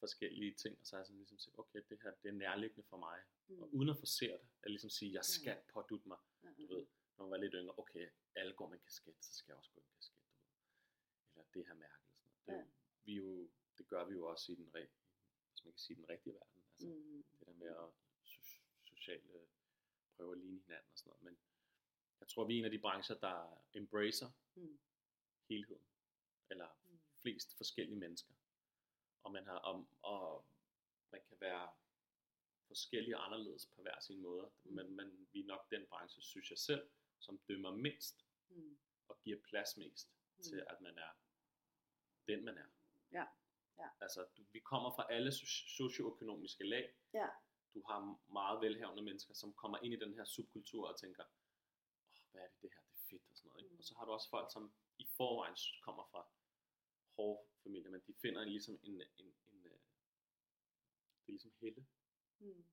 [0.00, 2.84] forskellige ting, og så har jeg sådan ligesom set, okay, det her det er nærliggende
[2.88, 3.22] for mig.
[3.48, 3.62] Mm.
[3.62, 6.86] Og uden at forsere det, at ligesom sige, jeg skal pådutte mig, Ja, du ved,
[7.16, 9.70] når man var lidt yngre, okay, alle går med en kasket, så skal jeg også
[9.74, 10.44] gå med en kasket, du ved.
[11.34, 12.66] Eller det her mærke, eller sådan noget.
[12.66, 12.70] Det, Ja.
[13.04, 14.64] vi jo, det gør vi jo også i den,
[15.50, 16.62] hvis man kan sige, den rigtige verden.
[16.72, 17.24] Altså, Mm.
[17.38, 17.88] det der med at
[18.24, 19.46] so- sociale
[20.16, 21.22] prøve at ligne hinanden og sådan noget.
[21.22, 21.38] Men
[22.20, 24.78] jeg tror, vi er en af de brancher, der embracer Mm.
[25.48, 25.86] helheden.
[26.50, 26.83] Eller Mm.
[27.24, 28.32] Flest forskellige mennesker.
[29.22, 30.44] Og man, har, og, og
[31.12, 31.70] man kan være
[32.66, 34.50] forskellige og anderledes på hver sin måde.
[34.64, 34.72] Mm.
[34.76, 38.78] Men, men vi er nok den branche, synes jeg selv, som dømmer mindst Mm.
[39.08, 40.42] og giver plads mest Mm.
[40.42, 41.12] til, at man er
[42.28, 42.66] den, man er.
[43.12, 43.24] Ja,
[43.78, 43.88] ja.
[44.00, 46.94] Altså, du, vi kommer fra alle so- socioøkonomiske lag.
[47.14, 47.28] Ja.
[47.74, 52.30] Du har meget velhavende mennesker, som kommer ind i den her subkultur og tænker, oh,
[52.32, 53.62] hvad er det, det her, det er fedt og sådan noget.
[53.62, 53.72] Ikke?
[53.72, 53.78] Mm.
[53.78, 56.26] Og så har du også folk, som i forvejen kommer fra
[57.16, 59.78] hårde familier, men de finder ligesom en, en, en, øh,
[61.20, 61.86] det er ligesom helle.
[62.38, 62.64] Mm.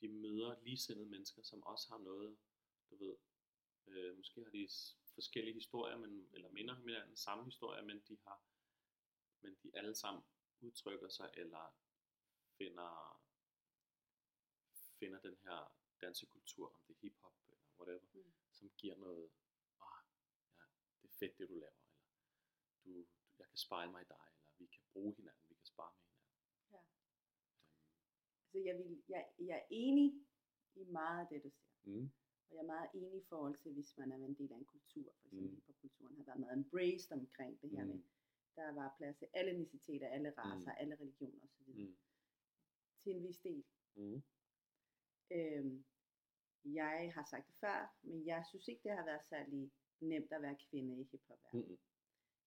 [0.00, 2.38] De møder ligesindede mennesker, som også har noget,
[2.90, 3.16] du ved,
[3.86, 4.68] øh, måske har de
[5.14, 8.42] forskellige historier, men, eller minder om hinanden, samme historie, men de har,
[9.40, 10.22] men de alle sammen
[10.60, 11.76] udtrykker sig, eller
[12.58, 13.22] finder,
[14.98, 18.32] finder den her dansekultur, om det er hiphop, eller whatever, Mm.
[18.52, 19.30] som giver noget,
[19.80, 20.02] ah,
[20.58, 20.64] ja,
[21.02, 22.08] det er fedt det du laver, eller
[22.84, 23.06] du,
[23.40, 26.02] jeg kan spejle mig i dig, eller vi kan bruge hinanden, vi kan spare med
[26.02, 26.36] hinanden.
[26.74, 26.78] Ja.
[26.78, 26.86] Øhm,
[28.44, 30.08] Altså, jeg, vil, jeg, jeg er enig
[30.74, 31.76] i meget af det, du siger.
[31.84, 32.10] Mm.
[32.48, 34.64] Og jeg er meget enig i forhold til, hvis man er en del af en
[34.64, 35.12] kultur.
[35.20, 35.62] For eksempel Mm.
[35.66, 35.74] mm.
[35.80, 38.04] kulturen har været meget embraced omkring det her med, Mm.
[38.56, 40.76] der var plads til alle etniciteter, alle racer, Mm.
[40.80, 41.68] alle religioner osv.
[41.68, 41.96] Mm.
[43.02, 43.64] Til en vis del.
[43.94, 44.22] Mm.
[45.30, 45.84] Øhm,
[46.64, 50.42] jeg har sagt det før, men jeg synes ikke, det har været særlig nemt at
[50.42, 51.68] være kvinde i hiphop-verdenen.
[51.70, 51.78] Mm.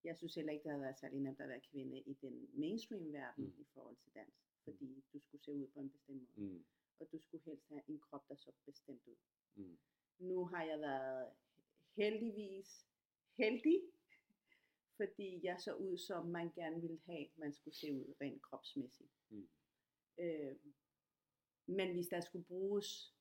[0.03, 3.43] Jeg synes heller ikke, det har været særlig nemt at være kvinde i den mainstream-verden
[3.45, 3.61] Mm.
[3.61, 4.33] i forhold til dans.
[4.63, 6.49] Fordi du skulle se ud på en bestemt måde.
[6.49, 6.65] Mm.
[6.99, 9.15] Og du skulle helst have en krop, der så bestemt ud.
[9.55, 9.77] Mm.
[10.19, 11.31] Nu har jeg været
[11.95, 12.87] heldigvis
[13.37, 13.81] heldig,
[14.97, 19.11] fordi jeg så ud, som man gerne ville have, man skulle se ud rent kropsmæssigt.
[19.29, 19.47] Mm.
[20.17, 20.55] Øh,
[21.65, 23.13] men hvis der skulle bruges,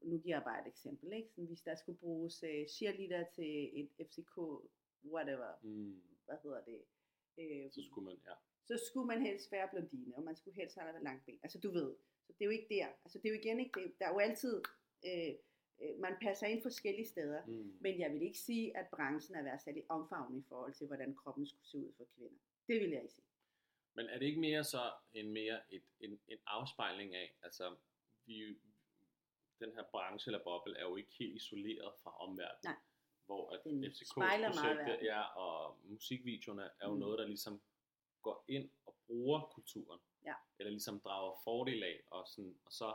[0.00, 1.28] nu giver jeg bare et eksempel, ikke?
[1.30, 4.36] Sådan, hvis der skulle bruges uh, cheerleader til et FCK,
[5.04, 6.02] whatever, Mm.
[6.24, 6.80] hvad hedder det,
[7.38, 8.34] øh, Så skulle man, ja.
[8.66, 11.38] så skulle man helst være blondine, og man skulle helst have langt ben.
[11.42, 11.94] Altså du ved,
[12.26, 12.86] så det er jo ikke der.
[13.04, 13.98] Altså det er jo igen ikke det.
[13.98, 14.62] Der er jo altid,
[15.06, 15.34] øh,
[15.82, 17.46] øh, man passer ind forskellige steder.
[17.46, 17.76] Mm.
[17.80, 21.14] Men jeg vil ikke sige, at branchen er været særlig omfavnende i forhold til, hvordan
[21.14, 22.38] kroppen skulle se ud for kvinder.
[22.68, 23.24] Det vil jeg ikke sige.
[23.96, 27.76] Men er det ikke mere så en mere et, en, en afspejling af, altså
[28.26, 28.58] vi,
[29.60, 32.64] den her branche eller boble er jo ikke helt isoleret fra omverdenen.
[32.64, 32.74] Nej.
[33.26, 33.80] Hvor at Den
[34.76, 35.04] verden.
[35.04, 36.98] ja, og musikvideoerne er jo Mm.
[36.98, 37.62] noget, der ligesom
[38.22, 40.00] går ind og bruger kulturen.
[40.24, 40.34] Ja.
[40.58, 42.94] Eller ligesom drager fordel af, og, sådan, og så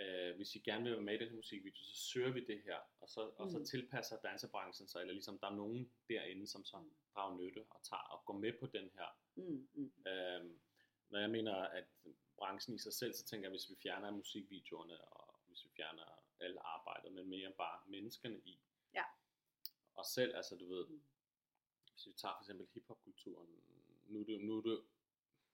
[0.00, 2.62] øh, hvis I gerne vil være med i den her musikvideo, så søger vi det
[2.64, 3.64] her, og så, og så Mm.
[3.64, 6.90] tilpasser dansebranchen sig, eller ligesom der er nogen derinde, som så Mm.
[7.14, 9.92] drager nytte og tager og går med på den her Mm, mm.
[10.06, 10.60] Øhm,
[11.10, 11.84] når jeg mener, at
[12.36, 16.22] branchen i sig selv, så tænker jeg, hvis vi fjerner musikvideoerne, og hvis vi fjerner
[16.40, 18.58] alle arbejdet, men mere bare menneskerne i.
[19.98, 21.02] Og selv, altså du ved, Mm.
[21.92, 23.48] hvis vi tager for eksempel hiphopkulturen,
[24.06, 24.78] nu er det, nu er det,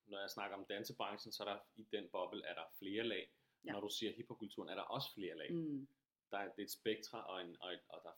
[0.06, 3.32] når jeg snakker om dansebranchen, så er der i den boble, er der flere lag.
[3.64, 3.72] Ja.
[3.72, 5.52] Når du siger hiphopkulturen, er der også flere lag.
[5.52, 5.88] Mm.
[6.30, 8.12] Der er, det er et spektra, og, en, og, et, og der,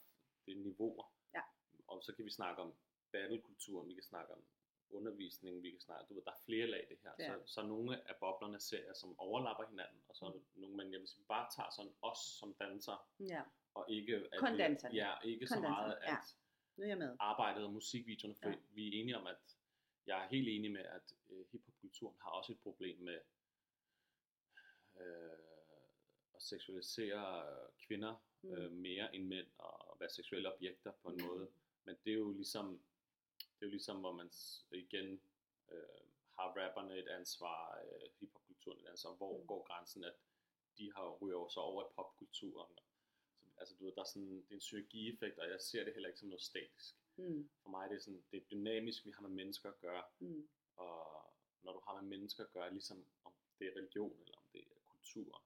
[0.47, 1.13] det er niveauer.
[1.35, 1.43] Ja.
[1.87, 2.75] Og så kan vi snakke om
[3.13, 4.45] battlekulturen, vi kan snakke om
[4.91, 7.13] undervisning, vi kan snakke, du ved, der er flere lag i det her.
[7.19, 7.35] Ja.
[7.47, 10.61] Så, så nogle af boblerne ser jeg, som overlapper hinanden, og så Mm.
[10.61, 13.43] nogle, men jeg, vi bare tager sådan os som danser, Ja,
[13.75, 14.63] og ikke, at Kun vi,
[14.97, 16.17] ja, ikke Kun så meget, danserne, ja.
[16.17, 16.37] at
[16.77, 17.17] nu er jeg med.
[17.21, 18.57] arbejdet og musikvideoerne, for Ja.
[18.71, 19.57] vi er enige om, at
[20.07, 23.19] jeg er helt enig med, at øh, hiphopkulturen har også et problem med
[25.01, 25.39] øh,
[26.35, 27.47] at seksualisere
[27.87, 28.53] kvinder Mm.
[28.53, 31.49] øh, mere end mænd, og være seksuelle objekter på en måde.
[31.85, 32.81] Men det er jo ligesom,
[33.57, 34.31] det er jo ligesom, hvor man
[34.73, 35.21] igen
[35.73, 36.01] øh,
[36.39, 39.47] har rapperne et ansvar, øh, hiphopkulturen et ansvar, hvor Mm.
[39.47, 40.15] går grænsen, at
[40.79, 42.79] de har ryger så over i popkulturen.
[43.55, 45.93] Så altså du ved, der er sådan, det er en synergieffekt, og jeg ser det
[45.93, 46.95] heller ikke som noget statisk.
[47.17, 47.51] Mm.
[47.63, 50.49] For mig er det sådan, det er dynamisk, vi har med mennesker at gøre, Mm.
[50.77, 51.07] og
[51.63, 54.61] når du har med mennesker at gøre, ligesom om det er religion, eller om det
[54.61, 55.43] er kultur, øh,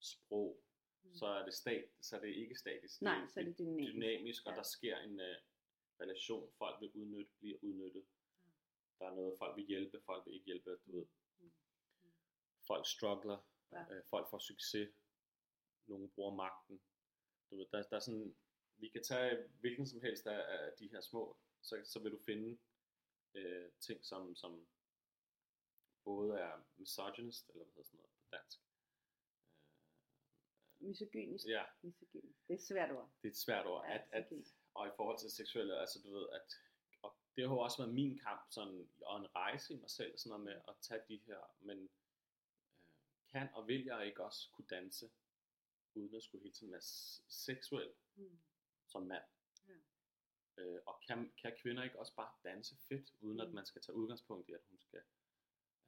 [0.00, 0.60] sprog,
[1.02, 1.14] Mm.
[1.14, 3.02] så er det stat, så er det ikke statisk.
[3.02, 3.92] Nej, så er det dynamisk.
[3.92, 4.56] dynamisk, og Ja.
[4.56, 5.36] der sker en uh,
[6.00, 8.06] relation, folk vil udnytte, bliver udnyttet.
[8.98, 11.06] Der er noget, folk vil hjælpe, folk vil ikke hjælpe, du ved.
[11.38, 11.52] Mm.
[12.02, 12.12] Mm.
[12.66, 13.38] Folk struggler,
[13.72, 13.94] Ja.
[13.94, 14.94] øh, folk får succes,
[15.86, 16.80] nogen bruger magten.
[17.50, 18.36] Du ved, der, der er sådan,
[18.76, 22.18] vi kan tage hvilken som helst af, af de her små, så, så vil du
[22.18, 22.58] finde
[23.34, 24.66] øh, ting, som, som
[26.04, 28.58] både er misogynist, eller hvad hedder sådan noget på dansk.
[30.80, 32.38] Øh, ja, Misogynisk.
[32.48, 33.10] Det er et svært ord.
[33.22, 34.32] det er et svært ord, Ja, at, at.
[34.74, 36.54] Og i forhold til seksuelle, altså du ved, at
[37.02, 40.18] og det har jo også været min kamp, sådan, og en rejse i mig selv,
[40.18, 41.88] sådan noget med at tage de her, men øh,
[43.30, 45.10] kan og vil jeg ikke også kunne danse,
[45.94, 46.80] uden at skulle hele tiden være
[47.28, 48.38] seksuel Mm.
[48.86, 49.24] som mand?
[49.68, 49.72] Ja.
[50.62, 53.54] Øh, og kan, kan kvinder ikke også bare danse fedt, uden at Mm.
[53.54, 54.98] man skal tage udgangspunkt i, at hun skal,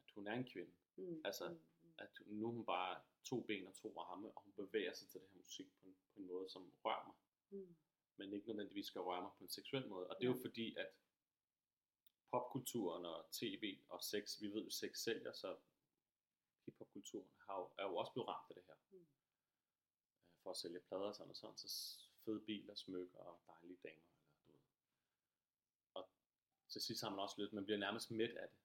[0.06, 0.72] at hun er en kvinde?
[0.96, 1.20] Mm.
[1.24, 1.92] Altså, mm.
[1.98, 5.20] At nu er hun bare to ben og to arme, og hun bevæger sig til
[5.20, 7.14] det her musik på en, på en måde, som rører mig
[7.50, 7.76] Mm.
[8.16, 10.06] Men ikke nødvendigvis skal røre mig på en seksuel måde.
[10.06, 10.44] Og det er jo Ja.
[10.48, 10.88] fordi, at
[12.30, 15.56] popkulturen og tv og sex, vi ved jo, sex sælger, så
[16.64, 18.74] hiphopkulturen har er jo også blevet ramt af det her.
[18.90, 18.98] Mm.
[18.98, 19.06] Øh,
[20.42, 24.02] For at sælge plader og sådan og sådan, så fede biler, smykker og dejlige damer.
[24.14, 24.58] Eller, du ved.
[25.94, 26.08] Og
[26.68, 28.58] til sidst har man også lyst, man bliver nærmest midt af det.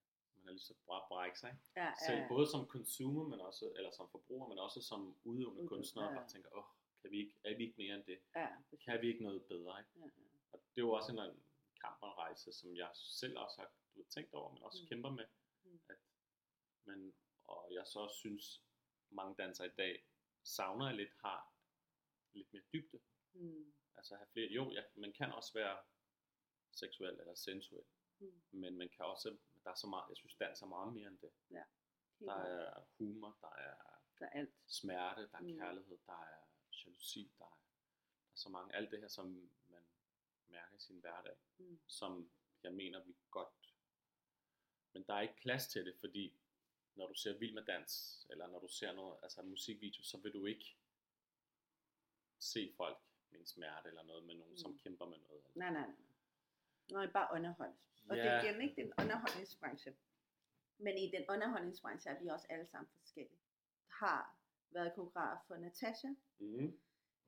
[0.43, 1.49] Man lyst til at bræ- brække sig.
[1.49, 1.61] Ikke?
[1.75, 2.27] Ja, Selv ja.
[2.27, 6.09] både som consumer, men også, eller som forbruger, men også som udøvende Udøvende, kunstner, ja.
[6.09, 6.63] og bare tænker, åh,
[7.01, 8.19] kan vi ikke, er vi ikke mere end det?
[8.35, 8.85] Ja, præcis.
[8.85, 9.79] Kan vi ikke noget bedre?
[9.79, 9.91] Ikke?
[9.95, 10.27] Ja, ja.
[10.51, 11.43] Og det er jo også en, en
[11.81, 14.79] kamp og en rejse, som jeg selv også har du ved, tænkt over, men også
[14.83, 14.87] Mm.
[14.87, 15.25] kæmper med.
[15.63, 15.81] Mm.
[15.89, 15.97] At
[16.85, 18.63] man, og jeg så også synes,
[19.09, 20.05] mange dansere i dag
[20.43, 21.53] savner jeg lidt, har
[22.33, 22.99] lidt mere dybde.
[23.33, 23.73] Mm.
[23.95, 25.77] Altså have flere, jo, ja, man kan også være
[26.71, 27.85] seksuel eller sensuel,
[28.19, 28.41] Mm.
[28.51, 31.19] men man kan også, der er så meget, jeg synes dans er meget mere end
[31.19, 31.31] det.
[31.49, 33.75] Helt Der er humor, der er
[34.19, 34.53] Der er alt.
[34.67, 35.57] smerte, der er Mm.
[35.59, 36.43] kærlighed, der er
[36.85, 39.83] jalousi, der er, der er så mange, alt det her, som man
[40.47, 41.79] mærker i sin hverdag Mm.
[41.87, 42.31] som
[42.63, 43.73] jeg mener, vi godt...
[44.93, 46.33] Men der er ikke plads til det, fordi
[46.95, 50.33] når du ser Vild med Dans, eller når du ser noget, altså musikvideo, så vil
[50.33, 50.77] du ikke
[52.39, 52.97] se folk
[53.29, 54.57] med en smerte eller noget, med nogen, mm.
[54.57, 55.43] som kæmper med noget.
[55.55, 55.95] Nej, nej, nej.
[57.05, 57.77] Nå, bare underholdes.
[58.09, 58.23] Og Ja.
[58.23, 59.95] det er igen ikke den underholdningsbranche.
[60.77, 63.39] Men i den underholdningsbranche er vi også alle sammen forskellige.
[63.87, 64.37] Har
[64.73, 66.07] været koreograf for Natasha,
[66.39, 66.79] Mm.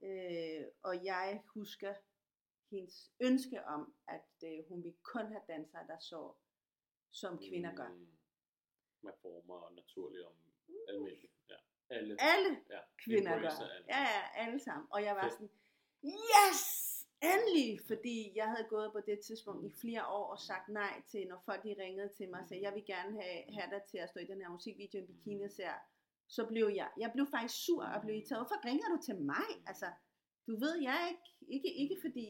[0.02, 1.94] øh, og jeg husker
[2.72, 6.34] hendes ønske om, at øh, hun ville kun have dansere, der så,
[7.12, 7.88] som kvinder gør.
[7.88, 8.08] Mm.
[9.02, 10.36] Med former og naturligt og
[10.88, 11.34] almindeligt.
[11.50, 11.56] Ja.
[11.90, 12.18] Alle.
[12.22, 12.80] Alle ja.
[12.98, 13.50] kvinder gør.
[13.50, 13.86] alle.
[13.88, 14.88] Ja, ja, alle sammen.
[14.92, 15.34] Og jeg var Fedt.
[15.34, 15.50] sådan,
[16.04, 16.84] yes!
[17.22, 17.80] Endelig!
[17.88, 21.42] Fordi jeg havde gået på det tidspunkt i flere år og sagt nej til, når
[21.46, 24.10] folk de ringede til mig og sagde, jeg vil gerne have, have dig til at
[24.10, 25.74] stå i den her musikvideo i en bikini og ser.
[26.36, 28.40] Så blev jeg, jeg blev faktisk sur og blev irriteret.
[28.42, 29.50] Hvorfor ringer du til mig?
[29.70, 29.88] Altså,
[30.48, 32.28] du ved, jeg ikke, ikke, ikke fordi,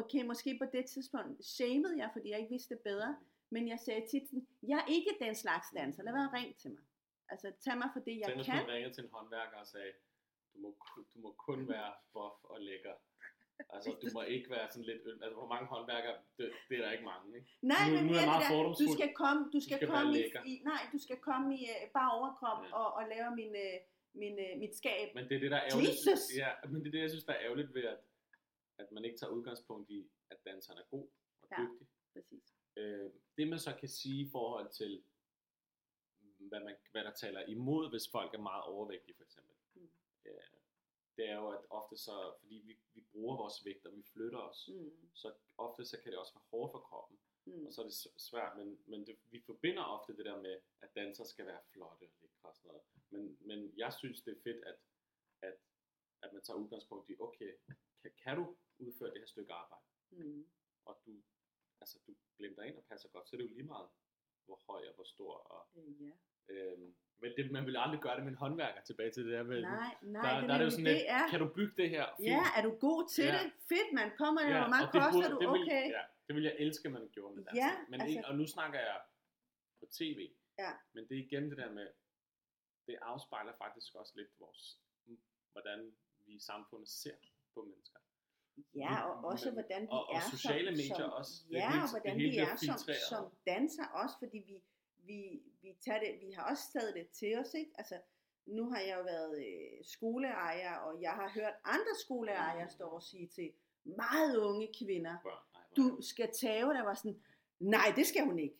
[0.00, 3.10] okay, måske på det tidspunkt shamede jeg, fordi jeg ikke vidste bedre,
[3.54, 6.54] men jeg sagde tit sådan, jeg er ikke den slags danser, lad være at ringe
[6.62, 6.84] til mig.
[7.28, 8.64] Altså, tag mig for det, jeg hvis kan.
[8.64, 9.92] du ringede til en håndværker og sagde,
[10.52, 10.76] du må,
[11.14, 12.94] du må kun være buff og lækker.
[13.74, 15.18] Altså, du må ikke være sådan lidt øl.
[15.24, 17.48] Altså, hvor mange håndværkere, det, det er der ikke mange, ikke?
[17.72, 20.02] Nej, Nu- men nu er meget det der, du skal komme, du skal, skal være
[20.02, 22.68] komme i, i, nej, du skal komme i uh, bare overkrop Ja.
[22.68, 22.74] ja.
[22.80, 23.76] og, og lave min, uh,
[24.22, 25.06] min, uh, mit skab.
[25.16, 25.98] Men det er det, der er ærgerligt.
[26.06, 26.22] Jesus!
[26.42, 28.00] Ja, men det er det, jeg synes, der er ærgerligt ved, at,
[28.82, 30.00] at man ikke tager udgangspunkt i,
[30.32, 31.06] at danseren er god
[31.42, 31.56] og Ja.
[31.62, 31.86] dygtig.
[32.14, 32.44] Præcis.
[32.76, 35.02] Øh, det man så kan sige i forhold til,
[36.50, 39.54] hvad, man, hvad der taler imod, hvis folk er meget overvægtige for eksempel.
[39.74, 39.90] Mm.
[40.26, 40.32] Øh,
[41.16, 44.38] det er jo, at ofte så, fordi vi, vi bruger vores vægt, og vi flytter
[44.38, 45.10] os, Mm.
[45.14, 47.66] så ofte så kan det også være hårdt for kroppen, Mm.
[47.66, 47.94] og så er det
[48.30, 52.04] svært, men, men det, vi forbinder ofte det der med, at danser skal være flotte
[52.04, 52.82] og lækre og sådan noget.
[53.10, 54.78] Men, men jeg synes, det er fedt, at,
[55.42, 55.56] at,
[56.22, 57.52] at man tager udgangspunkt i, okay,
[58.02, 60.46] kan, kan du udføre det her stykke arbejde, Mm.
[60.84, 61.22] og du,
[61.80, 63.88] altså, du blinder ind og passer godt, så er det jo lige meget,
[64.44, 65.34] hvor høj og hvor stor.
[65.34, 66.12] Og, Øh, ja.
[66.48, 69.42] Øhm, men det, man vil aldrig gøre det med en håndværker, tilbage til det der
[69.42, 71.28] med, Nej, nej, der, det, der er det jo sådan det lidt, er.
[71.30, 72.06] kan du bygge det her?
[72.16, 72.28] Fint.
[72.28, 73.32] Ja, er du god til Ja.
[73.32, 73.52] det?
[73.68, 75.40] Fedt, man kommer der, hvor meget og det koster burde- du?
[75.40, 75.90] det vil, Okay.
[75.90, 77.90] Ja, det vil jeg elske, man gjorde med Ja, dansen.
[77.90, 79.00] Men altså- ikke, og nu snakker jeg
[79.80, 80.20] på tv.
[80.58, 80.70] Ja.
[80.92, 81.88] Men det er igen det der med,
[82.86, 84.78] det afspejler faktisk også lidt vores,
[85.52, 85.92] hvordan
[86.26, 87.14] vi i samfundet ser
[87.54, 87.98] på mennesker.
[88.74, 91.32] Ja, og også hvordan vi og- og er sociale som, medier som, også.
[91.48, 92.78] Det Ja, og det hvordan vi er som,
[93.08, 94.62] som danser også, fordi vi,
[95.06, 97.70] vi, vi, tager det, vi har også taget det til os, ikke?
[97.78, 97.98] Altså,
[98.46, 103.02] nu har jeg jo været øh, skoleejer, og jeg har hørt andre skoleejere stå og
[103.02, 103.52] sige til
[103.84, 107.22] meget unge kvinder, er du det- skal tage, der var sådan,
[107.60, 108.56] nej, det skal hun ikke.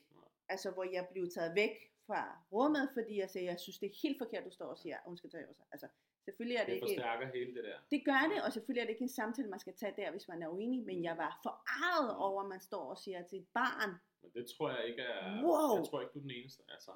[0.48, 1.70] Altså, hvor jeg blev taget væk
[2.06, 4.96] fra rummet, fordi jeg sagde, jeg synes, det er helt forkert, du står og siger,
[4.96, 5.64] at hun skal tage sig.
[5.72, 5.88] Altså,
[6.24, 6.86] selvfølgelig er det Det ikke...
[6.86, 7.78] forstærker hele det der.
[7.90, 10.28] Det gør det, og selvfølgelig er det ikke en samtale, man skal tage der, hvis
[10.28, 13.48] man er uenig, men jeg var forarvet over, at man står og siger til et
[13.54, 13.90] barn,
[14.22, 15.42] Men det tror jeg ikke er...
[15.44, 15.76] Wow.
[15.78, 16.62] Jeg tror ikke, du er den eneste.
[16.68, 16.92] Altså,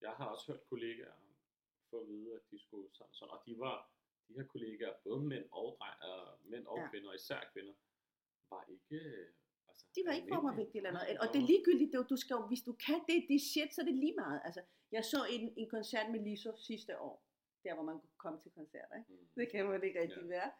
[0.00, 1.12] jeg har også hørt kollegaer
[1.90, 3.30] få at vide, at de skulle sådan sådan.
[3.34, 3.90] Og de var,
[4.28, 6.88] de her kollegaer, både mænd og, og mænd og Ja.
[6.90, 7.72] kvinder, og især kvinder,
[8.50, 8.96] var ikke...
[9.04, 9.28] øh,
[9.68, 10.48] Altså, de var ikke almindelige.
[10.48, 11.18] overvægtige eller noget.
[11.22, 13.84] Og det er ligegyldigt, du, du skal, hvis du kan det, det shit, så er
[13.90, 14.40] det lige meget.
[14.44, 14.62] Altså,
[14.92, 17.16] jeg så en, en koncert med Liso sidste år,
[17.64, 18.94] der hvor man kunne komme til koncerter.
[19.00, 19.12] Ikke?
[19.12, 19.28] Mm.
[19.36, 20.26] Det kan man ikke rigtig Ja.
[20.36, 20.50] være.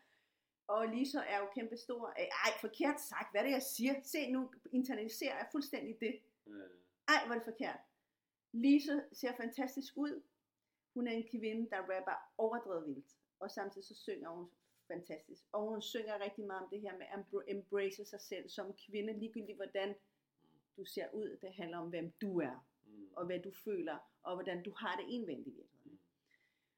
[0.67, 2.15] Og Liso er jo kæmpe stor.
[2.17, 3.31] Ej, forkert sagt.
[3.31, 3.95] Hvad er det, jeg siger?
[4.03, 6.21] Se, nu internaliserer jeg fuldstændig det.
[6.47, 6.71] Øh,
[7.09, 7.81] Ej, hvor er det forkert.
[8.53, 10.23] Lisa ser fantastisk ud.
[10.95, 13.17] Hun er en kvinde, der rapper overdrevet vildt.
[13.41, 14.51] Og samtidig så synger hun
[14.89, 15.43] fantastisk.
[15.53, 18.75] Og hun synger rigtig meget om det her med at embr- embrace sig selv som
[18.87, 19.95] kvinde, ligegyldigt hvordan
[20.77, 21.39] du ser ud.
[21.41, 23.09] Det handler om, hvem du er, mm.
[23.17, 25.57] og hvad du føler, og hvordan du har det indvendigt.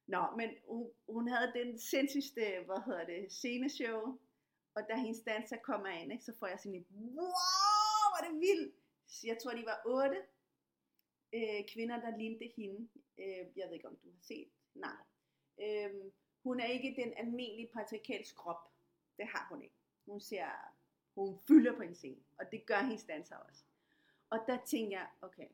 [0.06, 4.18] Nå, men hun, hun havde den sindssygste, hvad hedder det, sceneshow,
[4.74, 8.40] og da hendes danser kommer ind, ikke, så får jeg sådan en, wow, hvor det
[8.40, 8.74] vildt.
[9.24, 10.22] Jeg tror, de var otte
[11.34, 12.88] øh, kvinder, der lignede hende.
[13.18, 14.48] Øh, jeg ved ikke, om du har set.
[14.74, 15.00] Nej.
[15.60, 15.90] Øh,
[16.42, 18.72] hun er ikke den almindelige patriarkalsk krop.
[19.18, 19.76] Det har hun ikke.
[20.06, 20.46] Hun ser,
[21.14, 23.64] hun fylder på en scene, og det gør hendes danser også.
[24.30, 25.48] Og der tænker jeg, okay,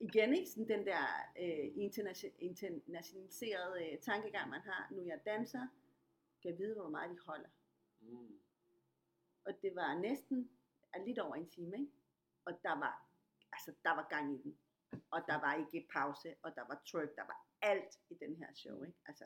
[0.00, 1.04] igen ikke sådan den der
[1.38, 5.66] øh, internation- internationaliserede øh, tankegang, man har, nu jeg danser,
[6.42, 7.48] kan vide, hvor meget de holder.
[8.00, 8.40] Mm.
[9.44, 10.50] Og det var næsten
[11.06, 11.92] lidt over en time, ikke?
[12.44, 13.08] Og der var,
[13.52, 14.58] altså, der var gang i den.
[15.10, 18.54] Og der var ikke pause, og der var tryk, der var alt i den her
[18.54, 18.98] show, ikke?
[19.06, 19.24] Altså,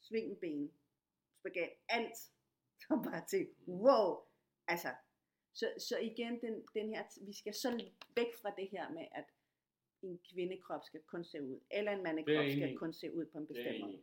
[0.00, 0.72] svingenben,
[1.38, 2.16] spagat, alt.
[2.80, 4.26] Så bare til, wow!
[4.66, 4.94] Altså,
[5.52, 7.70] så, så igen, den, den her, vi skal så
[8.16, 9.24] væk fra det her med, at
[10.02, 13.46] en kvindekrop skal kun se ud, eller en mandekrop skal kun se ud på en
[13.46, 14.02] bestemt måde.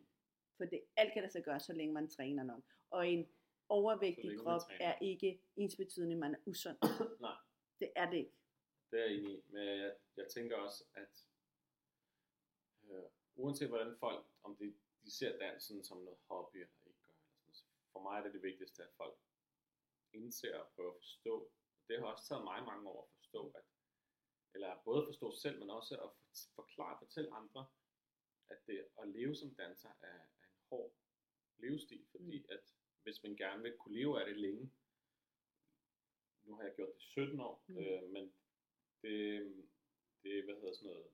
[0.58, 2.64] For det, alt kan lade sig gøre, så længe man træner nok.
[2.90, 3.32] Og en Så
[3.70, 6.78] overvægtig krop er ikke ensbetydende, at man er usund.
[7.22, 7.36] Nej.
[7.80, 8.32] Det er det ikke.
[8.92, 9.42] Det er jeg enig i.
[9.50, 11.26] Men jeg, jeg tænker også, at
[12.90, 13.04] øh,
[13.36, 14.74] uanset hvordan folk, om de,
[15.04, 18.24] de ser dansen som noget hobby eller ikke gør, eller sådan, så for mig er
[18.24, 19.18] det det vigtigste, at folk
[20.14, 21.52] indser og prøver at forstå.
[21.88, 23.64] Det har også taget mig mange år at forstå, at,
[24.58, 27.68] eller både forstå selv, men også at for- forklare og fortælle andre,
[28.48, 30.94] at det at leve som danser er, er en hård
[31.58, 34.72] levestil, fordi at hvis man gerne vil kunne leve af det længe,
[36.44, 37.74] nu har jeg gjort det i 17 år, Mm.
[37.74, 37.80] mm.
[37.80, 38.34] øh, men
[39.02, 39.20] det,
[40.24, 41.10] det, hvad hedder sådan noget,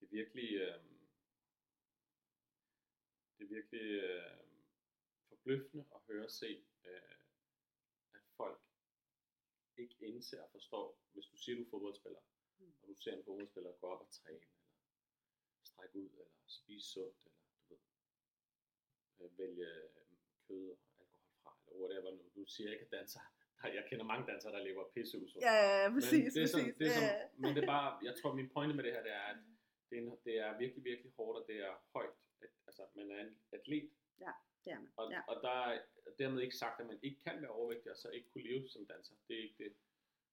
[0.00, 0.84] det er virkelig, øh,
[3.38, 4.40] det er virkelig øh,
[5.28, 7.13] forbløffende at høre og se, øh,
[9.78, 12.20] ikke indser og forstår, hvis du siger, du er fodboldspiller,
[12.58, 12.72] Mm.
[12.82, 17.16] og du ser en fodboldspiller gå op og træne, eller strække ud, eller spise sundt,
[17.24, 17.80] eller du ved,
[19.32, 19.88] øh, vælge øh,
[20.48, 22.22] kød og alkohol fra, eller whatever nu.
[22.36, 23.20] Du siger ikke, at danser,
[23.62, 25.44] der, jeg kender mange dansere, der lever pisseusundt.
[25.44, 26.76] Ja, ja, Men præcis, det er som, præcis.
[26.78, 27.28] det er ja.
[27.36, 29.36] men det er bare, jeg tror, min pointe med det her, det er, at
[29.90, 32.14] det er, en, det er virkelig, virkelig hårdt, og det er højt.
[32.40, 33.90] At, altså, man er en atlet,
[34.64, 34.92] det er man.
[34.96, 35.16] og, Ja.
[35.16, 35.22] ja.
[35.28, 35.82] og der er
[36.18, 38.86] dermed ikke sagt, at man ikke kan være overvægtig, og så ikke kunne leve som
[38.86, 39.14] danser.
[39.28, 39.76] Det er ikke det.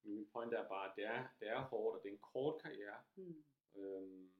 [0.02, 2.18] Men min pointe er bare, at det er, det er hårdt, og det er en
[2.32, 3.02] kort karriere.
[3.16, 3.44] Mm.
[3.74, 4.32] Øhm,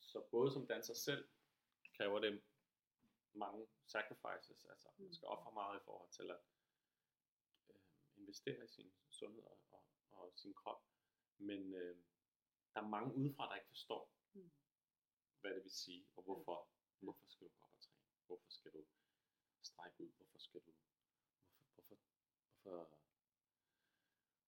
[0.00, 1.28] så både som danser selv,
[1.96, 2.42] kræver det
[3.32, 4.64] mange sacrifices.
[4.64, 5.12] Altså, man Mm.
[5.12, 6.40] skal ofre meget i forhold til at
[7.70, 7.74] øh,
[8.16, 10.82] investere i sin sundhed og, og, og sin krop.
[11.38, 11.96] Men øh,
[12.74, 14.50] der er mange udefra, der ikke forstår, Mm.
[15.40, 16.68] hvad det vil sige, og hvorfor.
[17.00, 18.06] Hvorfor skal du gå op og træne?
[18.26, 18.84] Hvorfor skal du
[19.66, 20.10] strække ud?
[20.16, 20.72] Hvorfor skal du...
[21.74, 21.96] Hvorfor,
[22.62, 22.98] hvorfor, hvorfor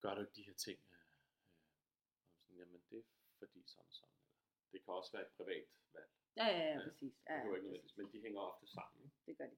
[0.01, 0.79] gør du ikke de her ting?
[0.93, 1.81] Øh, øh,
[2.25, 3.05] og sådan, jamen det er
[3.39, 4.15] fordi sådan og sådan.
[4.27, 6.11] Eller, det kan også være et privat valg.
[6.37, 7.15] Ja, ja, ja, Ja, præcis.
[7.15, 9.12] Det Ja, behøver ja, ikke nødvendigvis, men de hænger ofte sammen.
[9.27, 9.57] Det gør de.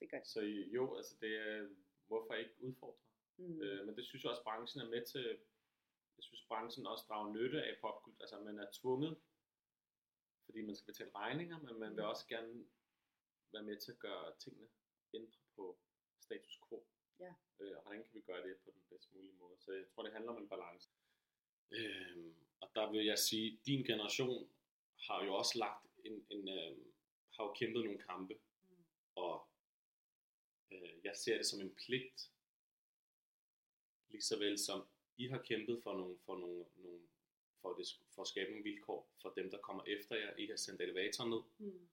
[0.00, 0.28] Det gør de.
[0.28, 0.40] Så
[0.76, 1.68] jo, altså det er,
[2.06, 2.98] hvorfor ikke udfordre?
[3.36, 3.60] Mm.
[3.62, 5.26] Øh, men det synes jeg også, branchen er med til.
[6.16, 8.22] Jeg synes, branchen også drager nytte af popkultur.
[8.22, 9.20] Altså, man er tvunget,
[10.44, 12.08] fordi man skal betale regninger, men man vil Mm.
[12.08, 12.66] også gerne
[13.52, 14.68] være med til at gøre tingene
[15.14, 15.78] ændre på
[16.20, 16.86] status quo.
[17.20, 17.34] Ja.
[17.60, 19.56] Øh, og hvordan kan vi gøre det på den bedst mulige måde?
[19.58, 20.90] Så jeg tror, det handler om en balance.
[21.70, 24.50] Øh, og der vil jeg sige, din generation
[24.96, 26.76] har jo også lagt en, en øh,
[27.30, 28.34] har jo kæmpet nogle kampe,
[28.68, 28.84] Mm.
[29.14, 29.48] og
[30.70, 32.30] øh, jeg ser det som en pligt,
[34.08, 37.00] lige så vel som I har kæmpet for nogle, for nogle, nogle
[37.60, 40.36] for, det, for at skabe nogle vilkår for dem, der kommer efter jer.
[40.36, 41.42] I har sendt elevatoren ned.
[41.58, 41.88] Mm.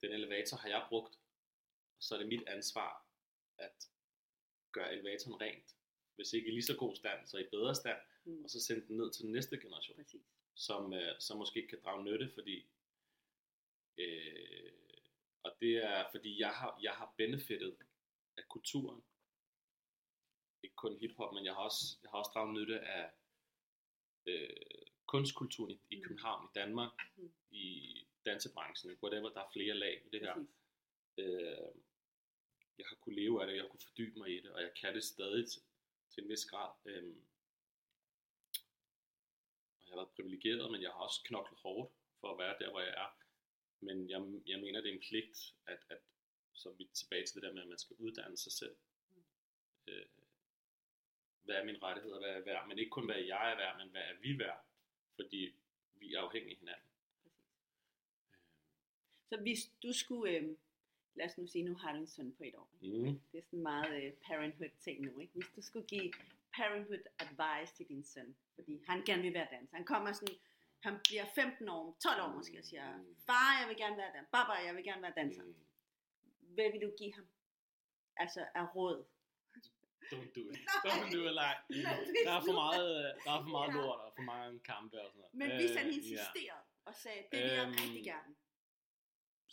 [0.00, 1.18] Den elevator har jeg brugt,
[1.98, 3.06] så er det mit ansvar
[3.58, 3.88] at
[4.72, 5.76] gøre elevatoren rent.
[6.14, 8.44] Hvis ikke i lige så god stand, så i bedre stand, Mm.
[8.44, 10.22] og så sende den ned til den næste generation Præcis.
[10.54, 12.66] som, øh, som måske kan drage nytte, fordi
[13.98, 14.72] øh,
[15.42, 17.76] og det er fordi jeg har, jeg har benefitet
[18.36, 19.04] af kulturen.
[20.62, 23.10] Ikke kun hiphop, men jeg har også, jeg har også draget nytte af
[24.26, 24.48] øh,
[25.06, 26.02] kunstkulturen i, i Mm.
[26.02, 27.32] København, i Danmark, Mm.
[27.50, 30.34] i dansebranchen, whatever, der er flere lag i det her.
[30.34, 30.50] Præcis.
[31.18, 31.68] Øh,
[32.78, 34.74] jeg har kunne leve af det, jeg har kunne fordybe mig i det, og jeg
[34.80, 35.62] kan det stadig til,
[36.10, 36.72] til en vis grad.
[36.84, 37.14] Øh,
[39.78, 42.70] og jeg har været privilegeret, men jeg har også knoklet hårdt for at være der,
[42.70, 43.18] hvor jeg er.
[43.80, 45.98] Men jeg, jeg mener, det er en pligt, at, at
[46.52, 48.76] så er vi tilbage til det der med, at man skal uddanne sig selv.
[49.86, 50.06] Øh,
[51.42, 52.68] hvad er mine rettigheder, hvad er værd?
[52.68, 54.64] Men ikke kun, hvad jeg er værd, men hvad er vi værd?
[55.16, 55.54] Fordi
[55.94, 56.88] vi er afhængige af hinanden.
[59.28, 60.56] Så hvis du skulle, øh,
[61.14, 62.68] lad os nu sige, nu har du en søn på et år.
[62.82, 63.20] Mm.
[63.32, 65.32] Det er sådan meget øh, parenthood ting nu, ikke?
[65.34, 66.12] Hvis du skulle give
[66.56, 69.76] parenthood advice til din søn, fordi han gerne vil være danser.
[69.76, 70.34] Han kommer sådan,
[70.80, 72.84] han bliver 15 år, 12 år måske, og siger,
[73.26, 74.30] far, jeg vil gerne være danser.
[74.32, 75.42] Baba, jeg vil gerne være danser.
[75.42, 75.54] Mm.
[76.40, 77.26] Hvad vil du give ham?
[78.16, 79.04] Altså af råd.
[80.12, 80.58] Don't do it.
[80.86, 81.60] Don't do it, like.
[82.26, 85.08] Der er for meget, øh, der er for meget lort og for mange kampe og
[85.10, 85.34] sådan noget.
[85.40, 88.34] Men hvis han Øh, insisterede og sagde, det vil jeg Øhm, rigtig gerne.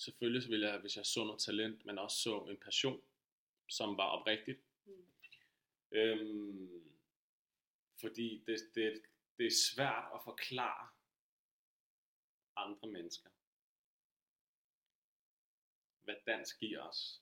[0.01, 3.01] Selvfølgelig ville jeg, hvis jeg så noget talent, men også så en passion,
[3.69, 4.59] som var oprigtigt.
[4.85, 5.05] Mm.
[5.91, 6.97] Øhm,
[7.99, 9.01] fordi det, det,
[9.37, 10.89] det er svært at forklare
[12.55, 13.29] andre mennesker,
[16.03, 17.21] hvad dans giver os,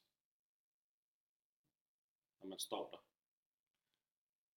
[2.41, 3.05] når man står der.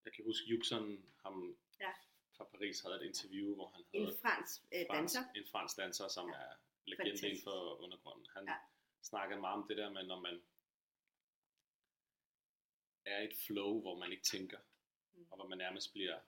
[0.04, 1.92] Jeg kan huske, Juxon, ham Ja.
[2.36, 5.32] fra Paris, havde et interview, hvor han En havde fransk øh, fransk, danser.
[5.34, 6.34] en fransk danser, som ja.
[6.34, 6.56] er
[6.86, 8.26] legende inden for undergrunden.
[8.34, 8.56] Han Ja.
[9.02, 10.42] snakkede meget om det der med, når man
[13.04, 14.58] er i et flow, hvor man ikke tænker,
[15.14, 15.26] Mm.
[15.30, 16.20] og hvor man nærmest bliver,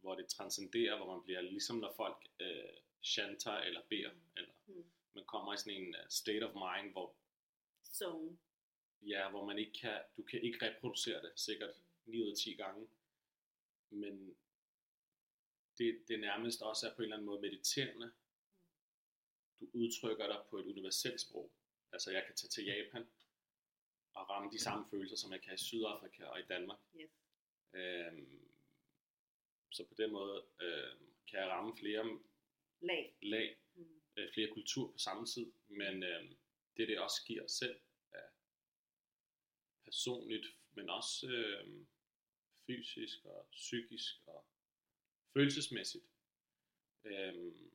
[0.00, 4.84] hvor det transcenderer, hvor man bliver ligesom når folk øh, chanter eller beder, eller Mm.
[5.14, 7.16] man kommer i sådan en uh, state of mind, hvor
[7.94, 8.38] Zone.
[9.02, 11.74] ja, hvor man ikke kan, du kan ikke reproducere det, sikkert
[12.06, 12.88] 9 ud af 10 gange,
[13.90, 14.36] men
[15.78, 18.12] det, det nærmest også er på en eller anden måde mediterende.
[19.60, 21.52] Du udtrykker dig på et universelt sprog.
[21.92, 23.06] Altså jeg kan tage til Japan
[24.14, 26.78] og ramme de samme følelser, som jeg kan i Sydafrika og i Danmark.
[27.00, 27.10] Yes.
[27.74, 28.48] Øhm,
[29.70, 32.18] så på den måde øhm, kan jeg ramme flere
[32.80, 33.16] Lag.
[33.22, 34.00] lag, Mm.
[34.16, 36.36] øh, flere kulturer på samme tid, men øhm,
[36.76, 37.80] det det også giver selv
[38.12, 38.28] er
[39.84, 41.86] personligt, men også øhm,
[42.66, 44.46] fysisk og psykisk og
[45.32, 46.04] følelsesmæssigt.
[47.04, 47.70] Øhm,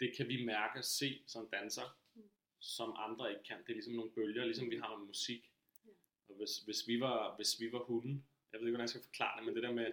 [0.00, 2.30] det kan vi mærke og se som danser, Mm.
[2.58, 3.58] som andre ikke kan.
[3.58, 5.52] Det er ligesom nogle bølger, ligesom vi har med musik.
[5.84, 5.90] Ja.
[6.28, 9.02] Og hvis, hvis, vi var, hvis vi var hunden, jeg ved ikke, hvordan jeg skal
[9.02, 9.92] forklare det, men det der med,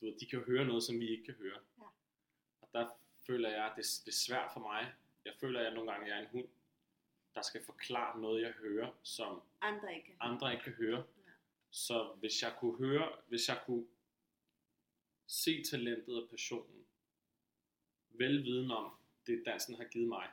[0.00, 1.60] du ved, de kan høre noget, som vi ikke kan høre.
[1.78, 1.82] Ja.
[2.60, 2.88] Og der
[3.26, 4.94] føler jeg, at det, det er svært for mig.
[5.24, 6.48] Jeg føler, at jeg nogle gange er en hund,
[7.34, 10.16] der skal forklare noget, jeg hører, som Andre ikke.
[10.20, 11.04] andre ikke kan høre.
[11.26, 11.30] Ja.
[11.70, 13.86] Så hvis jeg kunne høre, hvis jeg kunne
[15.26, 16.86] se talentet og passionen,
[18.10, 18.92] velviden om
[19.26, 20.32] det, dansen har givet mig,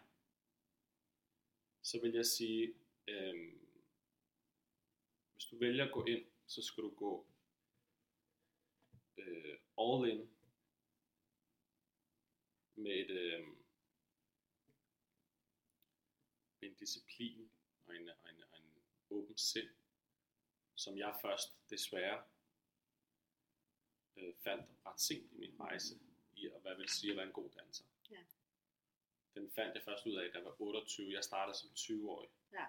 [1.81, 2.75] så vil jeg sige,
[3.07, 3.53] øh,
[5.33, 7.27] hvis du vælger at gå ind, så skal du gå
[9.17, 10.29] øh, all in
[12.75, 13.47] med et øh,
[16.59, 17.51] med en disciplin
[17.85, 19.69] og en, og en, og en åben sind,
[20.75, 22.23] som jeg først desværre
[24.15, 25.99] øh, fandt ret sent i min rejse
[26.35, 27.85] i, at hvad vil sige at være en god danser.
[29.35, 31.13] Den fandt jeg først ud af, da jeg var 28.
[31.13, 32.29] Jeg startede som 20-årig.
[32.53, 32.65] Ja.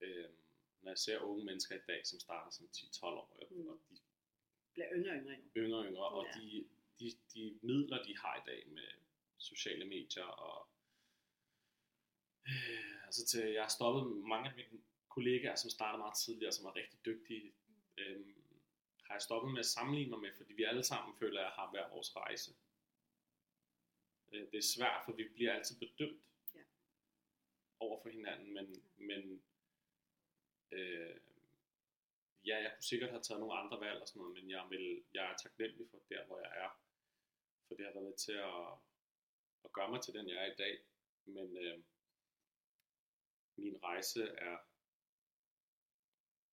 [0.00, 0.36] Øhm,
[0.82, 3.60] når jeg ser unge mennesker i dag, som starter som 10-12-årige, Mm.
[3.62, 3.68] mm.
[3.68, 3.98] og de
[4.72, 5.36] Bliver yngre og yngre.
[5.56, 6.40] yngre og yngre, og Ja.
[6.40, 8.88] de, de, de midler, de har i dag med
[9.38, 10.68] sociale medier, og
[12.48, 16.64] øh, altså til, jeg har stoppet mange af mine kollegaer, som startede meget tidligere, som
[16.64, 17.54] var rigtig dygtige,
[17.98, 18.26] øh,
[19.06, 21.52] har jeg stoppet med at sammenligne mig med, fordi vi alle sammen føler, at jeg
[21.52, 22.50] har hver vores rejse.
[24.34, 26.20] Øh, det er svært, for vi bliver altid bedømt
[26.54, 26.60] Ja.
[27.80, 29.42] over for hinanden, men, men
[30.72, 31.16] øh,
[32.46, 35.04] ja, jeg kunne sikkert have taget nogle andre valg og sådan noget, men jeg, vil,
[35.14, 36.80] jeg er taknemmelig for der, hvor jeg er.
[37.68, 38.66] For det har været med til at,
[39.64, 40.84] at gøre mig til den, jeg er i dag.
[41.24, 41.82] Men øh,
[43.56, 44.58] min rejse er,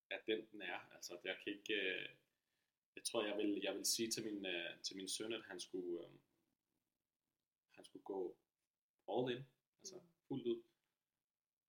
[0.09, 0.79] er den, den er.
[0.95, 1.73] Altså, jeg kan ikke...
[1.73, 2.09] Øh,
[2.95, 5.59] jeg tror, jeg vil, jeg vil sige til min, øh, til min søn, at han
[5.59, 6.30] skulle, øh, han skulle
[8.13, 8.21] gå
[9.13, 9.43] all in,
[9.79, 10.07] altså Mm.
[10.27, 10.59] fuldt ud.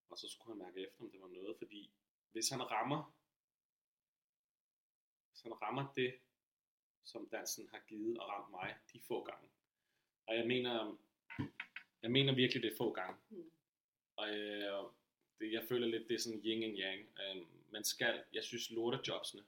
[0.09, 1.91] Og så skulle han mærke efter, om det var noget, fordi
[2.31, 3.01] hvis han rammer,
[5.29, 6.19] hvis han rammer det,
[7.05, 9.49] som dansen har givet og ramt mig de få gange.
[10.27, 10.97] Og jeg mener,
[12.01, 13.21] jeg mener virkelig, det er få gange.
[13.29, 13.51] Mm.
[14.15, 14.83] Og øh,
[15.39, 17.01] det, jeg føler lidt, det er sådan yin and yang.
[17.19, 19.45] Øh, man skal, jeg synes lortejobsene,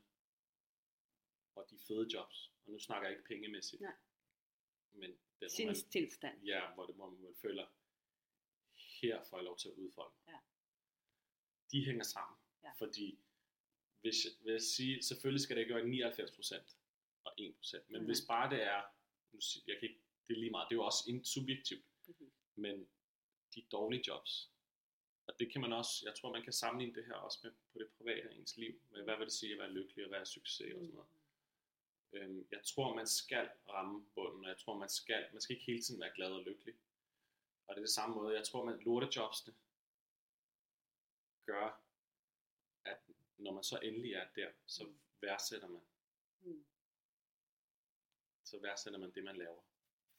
[1.55, 3.93] og de fede jobs, og nu snakker jeg ikke pengemæssigt, Nej.
[4.91, 6.43] men det, hvor man, Sindstilstand.
[6.43, 7.65] ja, hvor, det, hvor man føler,
[9.01, 10.33] her får jeg lov til at udfolde mig.
[10.33, 10.39] Ja.
[11.71, 12.37] De hænger sammen.
[12.63, 12.71] Ja.
[12.77, 13.19] Fordi,
[14.01, 16.75] hvis vil jeg sige, selvfølgelig skal det ikke være 99%
[17.23, 18.05] og 1%, men Mhm.
[18.05, 18.81] hvis bare det er,
[19.67, 22.33] jeg kan ikke, det er lige meget, det er jo også subjektivt, Præcis.
[22.55, 22.87] men
[23.55, 24.51] de dårlige jobs,
[25.27, 27.79] og det kan man også, jeg tror man kan sammenligne det her også med på
[27.79, 30.25] det private af ens liv, med hvad vil det sige at være lykkelig og være
[30.25, 31.09] succes og sådan noget.
[32.15, 35.65] Øhm, jeg tror, man skal ramme bunden, og jeg tror, man skal, man skal ikke
[35.65, 36.75] hele tiden være glad og lykkelig.
[37.67, 39.55] Og det er det samme måde, jeg tror, man lortejobsene
[41.45, 41.81] gør,
[42.85, 42.97] at
[43.37, 45.81] når man så endelig er der, så værdsætter man,
[46.41, 46.65] Mm.
[48.43, 49.61] så værdsætter man det, man laver.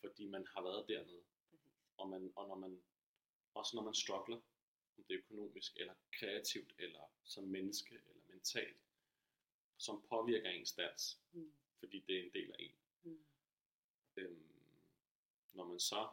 [0.01, 1.24] Fordi man har været dernede.
[1.51, 1.72] Præcis.
[1.97, 2.82] Og, man, og når man,
[3.55, 4.36] også når man struggler,
[4.99, 8.76] om det er økonomisk, eller kreativt, eller som menneske, eller mentalt,
[9.76, 11.53] som påvirker ens dans, Mm.
[11.78, 12.74] Fordi det er en del af en.
[13.02, 13.24] Mm.
[14.16, 14.48] øhm,
[15.52, 16.08] når man så,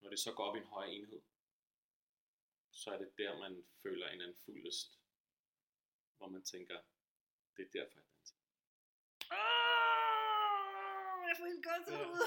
[0.00, 1.20] når det så går op i en højere enhed,
[2.70, 4.98] så er det der, man føler en anden fuldest,
[6.18, 6.80] hvor man tænker,
[7.56, 8.34] det er derfor, jeg danser.
[9.32, 12.10] Åh, jeg får helt godt Ja.
[12.10, 12.18] ud.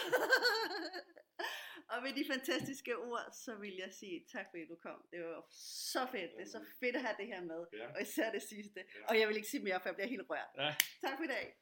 [1.92, 5.08] og med de fantastiske ord, så vil jeg sige tak, fordi du kom.
[5.12, 6.32] Det var så fedt.
[6.38, 7.66] Det er så fedt at have det her med.
[7.74, 7.94] Ja.
[7.96, 8.80] Og især det sidste.
[8.96, 9.06] Ja.
[9.10, 10.50] Og jeg vil ikke sige mere, for jeg bliver helt rørt.
[10.58, 10.76] Ja.
[11.02, 11.58] Tak for i dag.